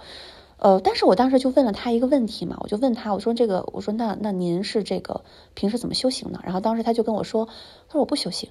[0.60, 5.22] 呃，但是我当时就问了他一个问题嘛，我就问他，我说这个，我说那那您是这个
[5.54, 6.40] 平时怎么修行呢？
[6.42, 7.46] 然后当时他就跟我说，
[7.86, 8.50] 他说我不修行，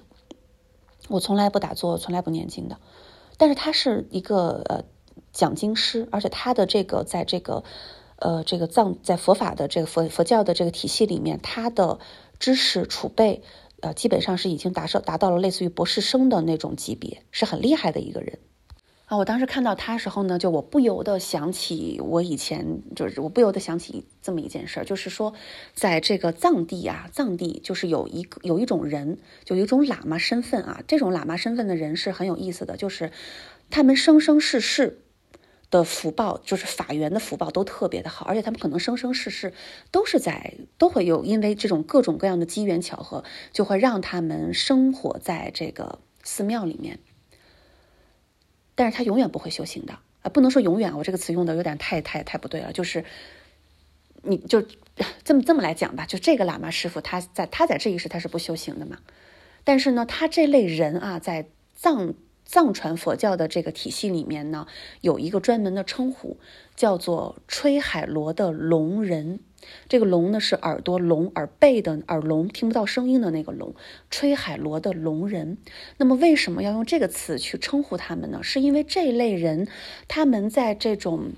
[1.08, 2.78] 我从来不打坐，从来不念经的。
[3.36, 4.84] 但是他是一个呃
[5.32, 7.64] 讲经师，而且他的这个在这个
[8.16, 11.98] 呃这个藏在佛法的这个佛佛教的这个体系里面，他的
[12.38, 13.42] 知识储备
[13.80, 18.38] 呃基本上是已经达到达到了类似于博士生的那种级别，是很厉害的一个人。
[19.08, 25.32] 啊，我当时看到他时候呢，就我不由得想起我以前，就是我不由得想起这么一件事儿，就是说，
[25.72, 33.10] 在这个藏地啊，藏地就是有一个有一种人，就有一种喇嘛身份啊，这种喇嘛身份的人是很有意思的，就是
[33.70, 35.00] 他们生生世世
[35.70, 39.54] 的福报，就是法缘的福报都特别的好，而且他们可能生生世世
[39.90, 46.98] 都是在都会有，因为这种各种各样的机缘巧合，就会让他们生活在这个寺庙里面。
[48.78, 52.72] 但是他永远不会修行的啊，不能说永远，我这个词用的有点太太太不对了。
[52.72, 53.04] 就是，
[54.22, 54.64] 你就
[55.24, 58.98] 这么这么来讲吧，就这个喇嘛师傅，他在他在这一世他是不修行的嘛。
[59.64, 62.14] 但是呢，他这类人啊，在藏
[62.48, 64.66] 藏传佛教的这个体系里面呢，
[65.02, 66.38] 有一个专门的称呼，
[66.74, 69.40] 叫做吹海螺的聋人。
[69.86, 73.74] 这个聋呢是耳朵聋、耳背的耳聋，听不到声音的那个聋。
[74.10, 75.58] 吹海螺的聋人，
[75.98, 78.42] 那么为什么要用这个词去称呼他们呢？
[78.42, 79.68] 是因为这类人，
[80.06, 81.32] 他们在这种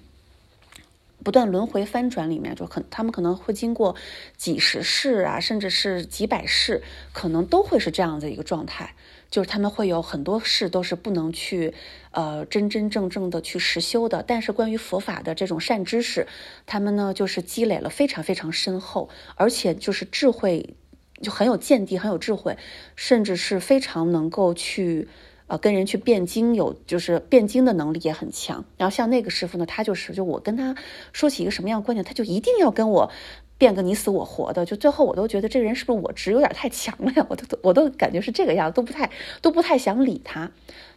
[1.25, 3.97] 不断轮回翻转里面，就很他们可能会经过
[4.37, 8.95] 几十世啊，甚至是几百世，可能都会是这样的一个状态。
[9.31, 11.72] 就是他们会有很多事都是不能去，
[12.11, 14.24] 呃，真真正正的去实修的。
[14.26, 16.26] 但是关于佛法的这种善知识，
[16.66, 20.74] 他们呢就是积累了非常非常深厚，而且就是智慧
[21.22, 22.59] 就很有见地，很有智慧，
[22.97, 25.07] 甚至是非常能够去，
[25.47, 28.64] 呃，跟人去辩经，有就是辩经的能力也很强。
[28.76, 30.74] 然后像那个师傅呢，他就是就我跟他
[31.12, 33.12] 说起一个什么样的观点，他就一定要跟我。
[33.61, 37.25] 变个你死我活的，就最后我都觉得这个人是不是我执有点太强了呀？
[37.29, 39.11] 我都我都感觉是这个样子，都不太
[39.43, 40.51] 都不太想理他。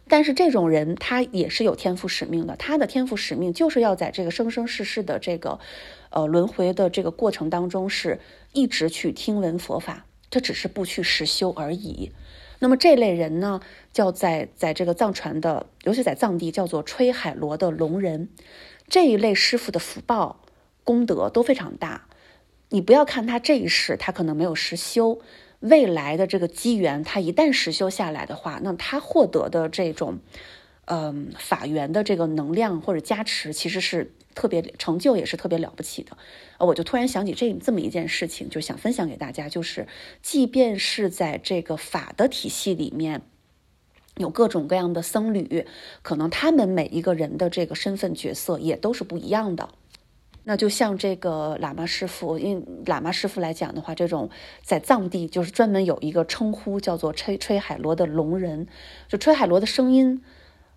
[0.08, 5.60] 但是这种人他也是有天赋使命的，他的天赋使命就是要在这个生生世世的这个
[6.08, 8.18] 呃轮回的这个过程当中，是
[8.54, 12.12] 一直去听闻佛法，他只是不去实修而已。
[12.60, 13.60] 那么这类人呢，
[13.92, 18.30] 叫在在这个藏传的，尤其在藏地叫做吹海螺的龙人，
[18.88, 20.40] 这一类师傅的福报
[20.82, 22.06] 功德都非常大。
[22.74, 25.20] 你不要看他这一世，他可能没有实修，
[25.60, 30.18] 未来的这个机缘，他一旦实修下来的话，那他获得的这种，
[30.86, 36.18] 嗯，法缘的这个能量或者加持，其实是特别成就，也是特别了不起的。
[36.58, 39.86] 我就突然想起这这么一件事情，就想分享给大家，就是
[40.20, 43.22] 即便是在这个法的体系里面，
[44.16, 45.64] 有各种各样的僧侣，
[46.02, 49.68] 可能他们每一个人的这个身份角色也都是不一样的。
[50.46, 54.28] 那就像这个喇嘛师傅，因喇嘛师傅来讲的话，这种
[54.62, 58.66] 在藏地就是专门有一个称呼，叫做吹吹海螺的聋人，
[59.08, 60.22] 就吹海螺的声音，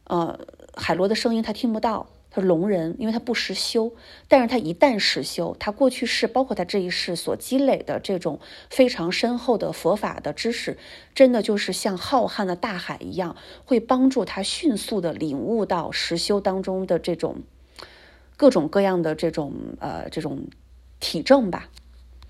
[0.05, 0.39] 呃，
[0.74, 3.91] 海螺的声音他听不到，他是聋人，因为他不实修。
[4.30, 8.39] 但是他一旦实修，他过去世，包括他这一世所积累的这种
[8.70, 10.78] 非常深厚的佛法的知识，
[11.13, 17.43] 真的就是像浩瀚的大海一样，会帮助他迅速的领悟到实修当中的这种。
[18.38, 20.48] 各种各样的这种呃这种
[21.00, 21.70] 体证吧，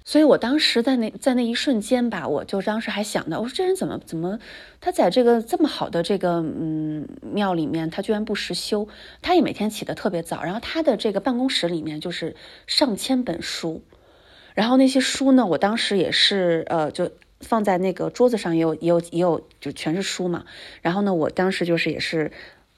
[0.05, 4.39] 所以我当时在那在那一瞬间吧，我就当时还想到，我说这人怎么怎么
[4.79, 8.87] 他在这个这么好的这个嗯庙里面，他居然不实修，
[9.21, 12.35] 他也每天起得特别早，然后他的这个办公室里面就是
[12.67, 13.83] 上千本书，
[14.53, 20.45] 然后那些书呢，我当时也是呃就放在那个桌子上，也有也有也有就全是书嘛，
[20.81, 22.31] 然后呢，我当时就是也是。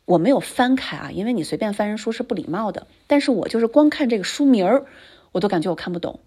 [0.09, 2.87] 我没有翻开啊，因为你随便翻人书是不礼貌的。
[3.05, 4.87] 但是我就是光看这个书名儿，
[5.31, 6.19] 我都感觉我看不懂，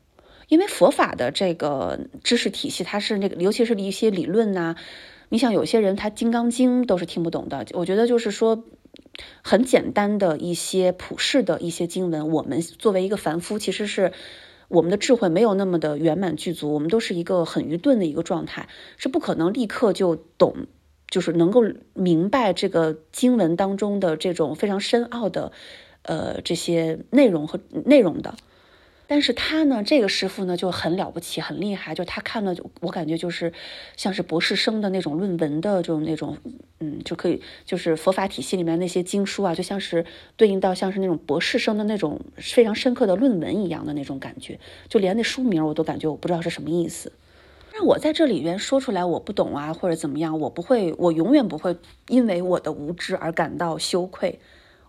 [0.46, 4.76] 因为佛法的这个知识体系，它是那个，尤其是一些理论呐。
[5.30, 7.66] 你想，有些人他《金刚经》都是听不懂的。
[7.72, 8.62] 我觉得就是说，
[9.42, 14.12] 很简单的一些普世的一些经文，我们作为一个凡夫，其实是
[14.68, 20.68] 我们的智慧没有那么的圆满具足，我们都是一个很愚钝的一个状态，是不可能立刻就懂。
[21.12, 25.52] 就是能够明白这个经文当中的这种非常深奥的，
[26.04, 28.34] 呃，这些内容和内容的。
[29.06, 31.94] 但是他呢，这个师傅呢就很了不起，很厉害。
[31.94, 33.52] 就他看了，我感觉就是
[33.94, 36.38] 像是博士生的那种论文的这种那种，
[36.80, 40.06] 嗯，就可以就是佛法体系里面那些经书啊，就像是
[40.38, 44.58] 对应到像是那种博士生的那种非常深刻的论文一样的那种感觉。
[44.88, 47.12] 就连那书名我都感觉我不知道是什么意思。
[47.82, 51.76] 我在这里边说出来我不懂啊，或者怎么样，我不会，我永远不会
[52.08, 54.40] 因为我的无知而感到羞愧。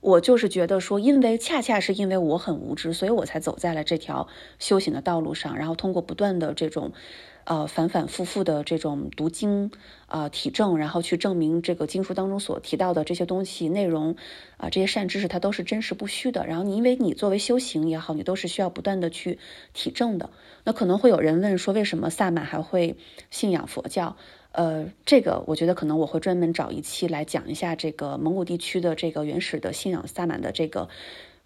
[0.02, 4.28] 我就是觉得说，因为恰恰是因为我很无知，所以我才走在了这条
[4.60, 6.92] 修行的道路上，然后通过不断的这种，
[7.46, 9.72] 呃反反复复的这种读经
[10.08, 14.16] 啊体证，然后去证明这个经书当中所提到的这些东西内容
[14.58, 16.46] 啊这些善知识它都是真实不虚的。
[16.48, 19.40] 然后你因为你作为修行也好，你都是需要不断的去
[19.74, 20.30] 体证的。
[20.64, 22.96] 那可能会有人问说，为什么萨满还会
[23.30, 24.16] 信仰佛教？
[24.54, 30.90] 呃，这个我觉得可能我会专门找一期来讲一下这个蒙古地区的这个原始的信仰萨满的这个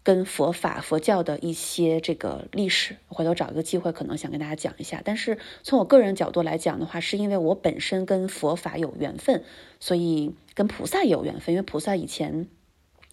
[0.07, 5.01] 跟佛法佛教的一些这个历史，回头找一个机会可能想跟大家讲一下。
[5.03, 9.43] 但是从我个人角度来讲的话，是因为我本身跟佛法有缘分，
[9.81, 12.47] 所以跟菩萨有缘分，因为菩萨以前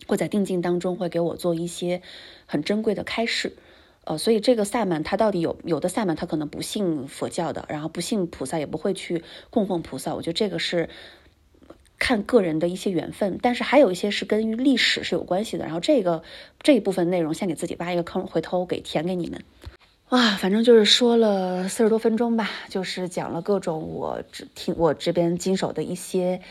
[0.06, 2.00] 会在定境当中会给我做一些
[2.46, 3.56] 很珍贵的开示。
[4.04, 10.14] 呃，所以这个萨满他到底有有的萨满他可能不信佛教的，然后不信菩萨，也不会去供奉菩萨。
[10.14, 10.88] 我觉得这个是
[12.04, 15.64] 看个人的一些缘分，但是还有一些是跟历史是有关系的。
[15.64, 16.22] 然后这个
[16.60, 19.42] 这一部分内容先给自己挖一个坑，回头给填给你们。
[20.10, 26.42] 哇，反正就是说了四十多分钟吧，就是讲了各种我只听我这边经手的一些。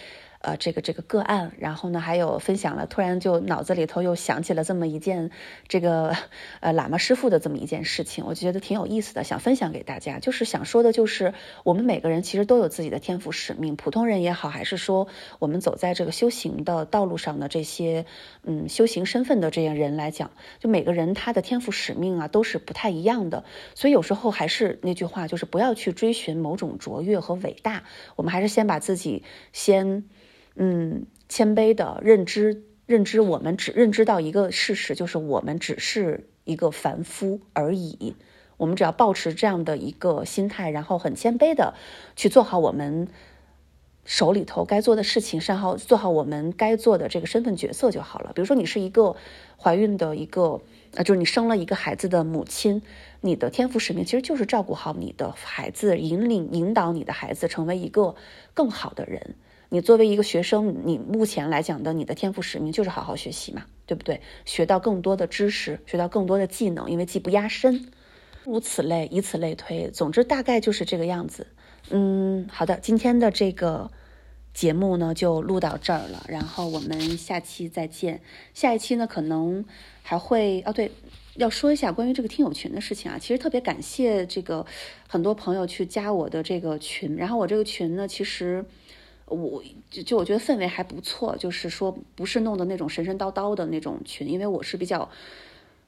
[0.43, 5.31] 呃，这个这个个案，然后呢，还有分享了，突然就脑子里头又想起了这么一件，
[5.69, 6.17] 这个
[6.59, 10.19] 呃喇嘛师傅的这么一件事情，我就觉得挺有意思的，想分享给大家。
[10.19, 11.33] 就是想说的，就是
[11.63, 15.07] 我们每个人其实都有自己的天赋使命，普通人也好，还是说
[15.39, 18.05] 我们走在这个修行的道路上的这些
[18.43, 23.45] 嗯修行身份的这些人来讲，就每个人他的天赋使命啊都是不太一样的。
[23.75, 27.85] 所以有时候还是那句话，就是不要去追寻某种卓越和伟大，
[28.17, 29.23] 我们还是先把自己
[29.53, 30.03] 先。
[30.56, 38.16] 嗯，谦卑的认知，认知我们只认知到一个事实，就是我们只是一个凡夫而已。
[38.58, 41.74] 我们只要保持这样的一个心态，然后很谦卑的
[42.16, 43.08] 去做好我们
[44.06, 48.32] 手里头该做的事情，然后做好我们该做的这个身份角色就好了。
[48.36, 49.16] 比如说，你是一个
[49.58, 50.62] 怀孕的一个，
[50.93, 52.84] 呃，就是你生了一个孩子的母亲，
[53.22, 58.16] 你的天赋使命其实就是照顾好你的孩子，引领引导你的孩子成为一个
[58.54, 59.36] 更好的人。
[59.74, 64.21] 你作为一个学生，你目前来讲的你的天赋使命就是好好学习嘛，对不对？
[64.45, 67.91] 学到更多的知识，学到更多的技能，因为技不压身，
[68.43, 69.89] 如此类，以此类推。
[69.89, 71.47] 总之，大概就是这个样子。
[71.89, 73.89] 嗯，好的，今天的这个
[74.53, 78.21] 节目呢就录到这儿了，然后我们下期再见。
[78.53, 79.65] 下一期呢可能
[80.03, 80.91] 还会哦，对，
[81.34, 83.17] 要说一下关于这个听友群的事情啊。
[83.17, 84.67] 其实特别感谢这个
[85.07, 88.63] 很多朋友去加我的这个群，然后我这个群呢其实。
[89.26, 95.09] 我就就我觉得氛围还不错，就是说不是弄的那种神神叨叨的那种群，因为我是比较，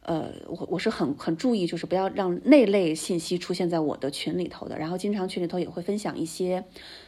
[0.01, 4.77] 呃，我我是很很注意，就是不要让那类信息出现在我的群里头的。
[4.77, 6.63] 然后经常群里头也会分享一些，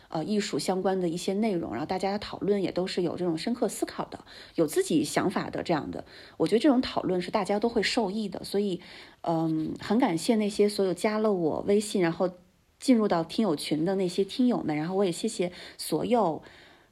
[0.09, 4.19] 呃，艺术相关的一些内容，然后大家讨论也都是有这种深刻思考的，
[4.55, 6.03] 有自己想法的这样的。
[6.36, 8.82] 我觉得这种讨论是大家都会受益的，所以，
[9.21, 12.30] 嗯，很感谢那些所有加了我微信，然后。
[12.80, 16.43] 进入到听友群的那些听友们，然后我也谢谢所有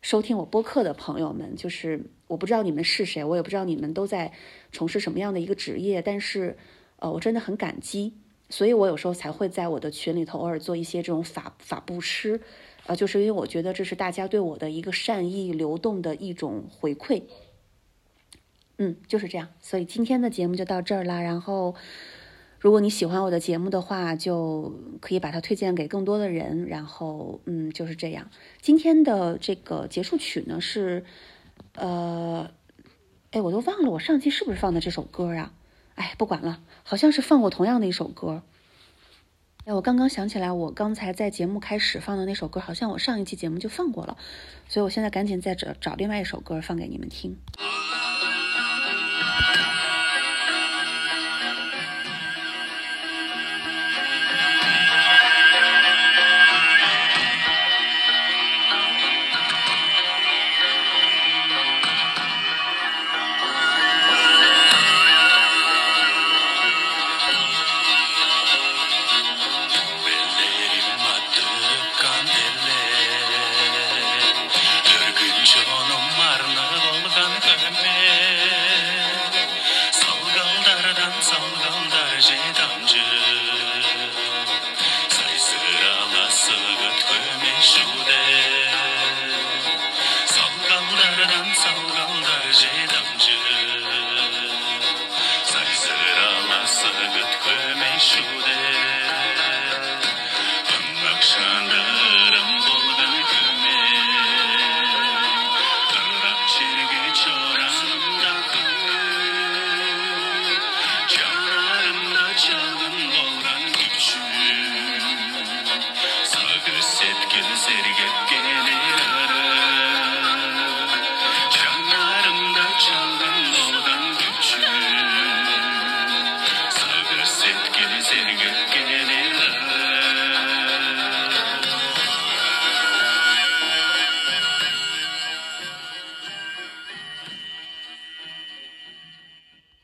[0.01, 1.55] 收听我播客的朋友们。
[1.55, 4.33] 就是我不知道你们是谁，我也不知道你们都在
[4.71, 6.57] 从事什么样的一个职业，但是
[6.97, 8.13] 呃，我真的很感激。
[8.49, 12.41] 所以我有时候才会在我的群里头偶尔做一些这种法法布施，
[12.88, 17.23] 呃，就是因为我觉得这是大家对我的一个善意流动的一种回馈。
[18.77, 19.49] 嗯，就是这样。
[19.61, 21.75] 所以今天的节目就到这儿啦，然后。
[22.66, 26.66] 如果你喜欢我的节目的话，就可以把它推荐给更多的人。
[26.66, 28.32] 然后，嗯，就是这样。
[28.59, 31.05] 今天的这个结束曲呢是，
[31.76, 32.49] 呃，
[33.30, 35.53] 哎，我都忘了我上期是不是放的这首歌啊？
[35.93, 38.41] 哎，不管了，好像是放过同样的一首歌。
[39.66, 44.18] 哎，我刚刚想起来，我刚才在节目开始放的那首歌，好像我上一期节目就放过了，
[44.68, 47.38] 所以我现在赶紧再找找另外一首歌放给你们听。